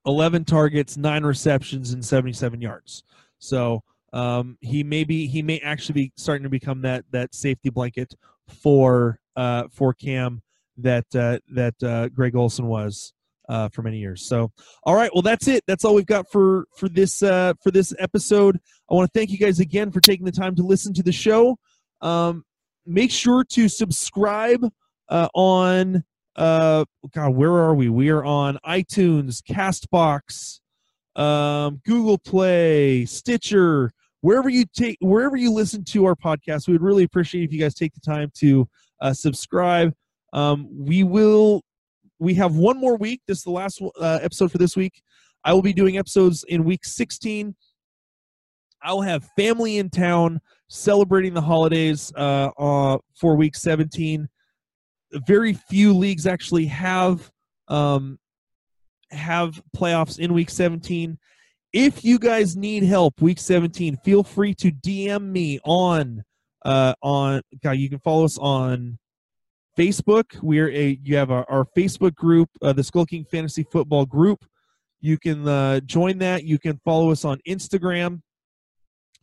11 0.05 0.45
targets, 0.45 0.97
nine 0.97 1.23
receptions, 1.23 1.93
and 1.93 2.03
77 2.03 2.61
yards. 2.61 3.03
So 3.39 3.83
um, 4.13 4.57
he 4.61 4.83
may 4.83 5.03
be 5.03 5.27
he 5.27 5.41
may 5.41 5.59
actually 5.59 5.93
be 5.93 6.13
starting 6.17 6.43
to 6.43 6.49
become 6.49 6.81
that 6.81 7.05
that 7.11 7.33
safety 7.33 7.69
blanket 7.69 8.13
for 8.47 9.20
uh, 9.35 9.63
for 9.71 9.93
Cam 9.93 10.41
that 10.77 11.05
uh, 11.15 11.39
that 11.53 11.75
uh, 11.83 12.09
Greg 12.09 12.35
Olsen 12.35 12.65
was 12.65 13.13
uh, 13.49 13.69
for 13.69 13.81
many 13.81 13.97
years. 13.97 14.27
So, 14.27 14.51
all 14.83 14.95
right, 14.95 15.11
well 15.13 15.21
that's 15.21 15.47
it. 15.47 15.63
That's 15.67 15.85
all 15.85 15.95
we've 15.95 16.05
got 16.05 16.31
for 16.31 16.65
for 16.77 16.89
this 16.89 17.21
uh, 17.21 17.53
for 17.63 17.71
this 17.71 17.93
episode. 17.99 18.59
I 18.89 18.93
want 18.95 19.11
to 19.11 19.19
thank 19.19 19.31
you 19.31 19.37
guys 19.37 19.59
again 19.59 19.91
for 19.91 20.01
taking 20.01 20.25
the 20.25 20.31
time 20.31 20.55
to 20.55 20.63
listen 20.63 20.93
to 20.95 21.03
the 21.03 21.11
show. 21.11 21.57
Um, 22.01 22.43
make 22.85 23.11
sure 23.11 23.43
to 23.51 23.69
subscribe 23.69 24.67
uh, 25.09 25.27
on 25.33 26.03
uh, 26.35 26.85
God. 27.13 27.35
Where 27.35 27.51
are 27.51 27.75
we? 27.75 27.89
We 27.89 28.09
are 28.09 28.23
on 28.23 28.57
iTunes, 28.65 29.41
Castbox, 29.43 30.59
um, 31.21 31.81
Google 31.85 32.17
Play, 32.17 33.05
Stitcher 33.05 33.91
wherever 34.21 34.49
you 34.49 34.65
take 34.65 34.97
wherever 35.01 35.35
you 35.35 35.51
listen 35.51 35.83
to 35.83 36.05
our 36.05 36.15
podcast 36.15 36.67
we 36.67 36.73
would 36.73 36.81
really 36.81 37.03
appreciate 37.03 37.43
if 37.43 37.51
you 37.51 37.59
guys 37.59 37.73
take 37.73 37.91
the 37.93 37.99
time 37.99 38.31
to 38.35 38.67
uh, 39.01 39.13
subscribe. 39.13 39.93
Um, 40.33 40.67
we 40.71 41.03
will 41.03 41.63
we 42.19 42.35
have 42.35 42.55
one 42.55 42.79
more 42.79 42.97
week. 42.97 43.21
This 43.27 43.39
is 43.39 43.43
the 43.43 43.51
last 43.51 43.81
uh, 43.99 44.19
episode 44.21 44.51
for 44.51 44.59
this 44.59 44.77
week. 44.77 45.01
I 45.43 45.53
will 45.53 45.63
be 45.63 45.73
doing 45.73 45.97
episodes 45.97 46.43
in 46.47 46.63
week 46.63 46.85
16 46.85 47.55
i'll 48.83 49.01
have 49.01 49.27
family 49.35 49.77
in 49.77 49.89
town 49.89 50.39
celebrating 50.67 51.33
the 51.33 51.41
holidays 51.41 52.11
uh, 52.15 52.49
uh 52.57 52.97
for 53.15 53.35
week 53.35 53.55
17 53.55 54.27
very 55.27 55.53
few 55.53 55.93
leagues 55.93 56.25
actually 56.25 56.65
have 56.65 57.31
um, 57.67 58.17
have 59.11 59.61
playoffs 59.75 60.19
in 60.19 60.33
week 60.33 60.49
17 60.49 61.17
if 61.73 62.03
you 62.03 62.19
guys 62.19 62.55
need 62.55 62.83
help 62.83 63.21
week 63.21 63.39
17 63.39 63.97
feel 63.97 64.23
free 64.23 64.53
to 64.53 64.71
dm 64.71 65.23
me 65.23 65.59
on 65.63 66.23
uh 66.65 66.93
on 67.01 67.41
god 67.63 67.71
you 67.71 67.89
can 67.89 67.99
follow 67.99 68.25
us 68.25 68.37
on 68.37 68.97
facebook. 69.77 70.37
We're 70.41 70.69
a 70.71 70.99
you 71.01 71.15
have 71.15 71.31
our, 71.31 71.45
our 71.49 71.65
facebook 71.77 72.13
group 72.15 72.49
uh, 72.61 72.73
the 72.73 72.83
skull 72.83 73.05
king 73.05 73.25
fantasy 73.25 73.63
football 73.63 74.05
group. 74.05 74.45
You 74.99 75.17
can 75.17 75.47
uh, 75.47 75.79
join 75.79 76.19
that. 76.19 76.43
You 76.43 76.59
can 76.59 76.79
follow 76.83 77.11
us 77.11 77.25
on 77.25 77.39
instagram. 77.47 78.21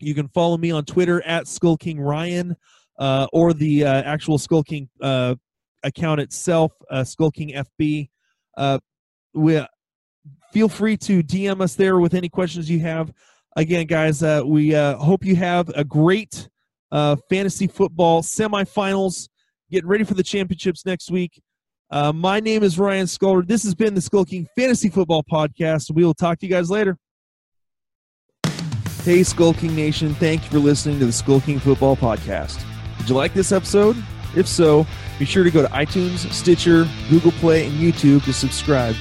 You 0.00 0.14
can 0.14 0.28
follow 0.28 0.56
me 0.56 0.70
on 0.70 0.84
twitter 0.84 1.22
at 1.22 1.46
skull 1.48 1.76
king 1.76 2.00
ryan 2.00 2.56
uh, 2.98 3.26
or 3.32 3.52
the 3.52 3.84
uh, 3.84 4.02
actual 4.02 4.38
skull 4.38 4.62
king 4.62 4.88
uh, 5.02 5.34
account 5.82 6.20
itself 6.20 6.72
uh, 6.90 7.04
skull 7.04 7.30
king 7.30 7.50
fb 7.50 8.08
uh, 8.56 8.78
we 9.34 9.60
feel 10.52 10.68
free 10.68 10.96
to 10.96 11.22
DM 11.22 11.60
us 11.60 11.74
there 11.74 11.98
with 11.98 12.14
any 12.14 12.28
questions 12.28 12.70
you 12.70 12.80
have. 12.80 13.12
Again, 13.56 13.86
guys, 13.86 14.22
uh, 14.22 14.42
we 14.44 14.74
uh, 14.74 14.96
hope 14.96 15.24
you 15.24 15.36
have 15.36 15.68
a 15.70 15.84
great 15.84 16.48
uh, 16.90 17.16
fantasy 17.28 17.66
football 17.66 18.22
semifinals. 18.22 19.28
Getting 19.70 19.88
ready 19.88 20.04
for 20.04 20.14
the 20.14 20.22
championships 20.22 20.86
next 20.86 21.10
week. 21.10 21.40
Uh, 21.90 22.12
my 22.12 22.40
name 22.40 22.62
is 22.62 22.78
Ryan 22.78 23.06
Sculler. 23.06 23.42
This 23.42 23.62
has 23.64 23.74
been 23.74 23.94
the 23.94 24.00
Skull 24.00 24.24
King 24.24 24.46
Fantasy 24.56 24.88
Football 24.88 25.22
Podcast. 25.22 25.90
We 25.90 26.04
will 26.04 26.14
talk 26.14 26.38
to 26.38 26.46
you 26.46 26.52
guys 26.52 26.70
later. 26.70 26.96
Hey, 29.04 29.22
Skull 29.22 29.54
King 29.54 29.74
Nation. 29.74 30.14
Thank 30.16 30.44
you 30.44 30.50
for 30.50 30.58
listening 30.58 30.98
to 30.98 31.06
the 31.06 31.12
Skull 31.12 31.40
King 31.40 31.58
Football 31.58 31.96
Podcast. 31.96 32.62
Did 32.98 33.08
you 33.08 33.14
like 33.14 33.32
this 33.32 33.52
episode? 33.52 33.96
If 34.36 34.46
so, 34.46 34.86
be 35.18 35.24
sure 35.24 35.44
to 35.44 35.50
go 35.50 35.62
to 35.62 35.68
iTunes, 35.68 36.30
Stitcher, 36.30 36.86
Google 37.08 37.32
Play, 37.32 37.66
and 37.66 37.74
YouTube 37.74 38.22
to 38.24 38.32
subscribe. 38.34 38.94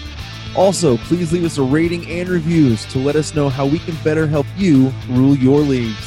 Also, 0.55 0.95
please 0.97 1.33
leave 1.33 1.43
us 1.43 1.57
a 1.57 1.63
rating 1.63 2.09
and 2.09 2.29
reviews 2.29 2.85
to 2.85 2.99
let 2.99 3.17
us 3.17 3.35
know 3.35 3.49
how 3.49 3.65
we 3.65 3.79
can 3.79 3.95
better 4.03 4.25
help 4.25 4.47
you 4.55 4.93
rule 5.09 5.35
your 5.35 5.59
leagues. 5.59 6.06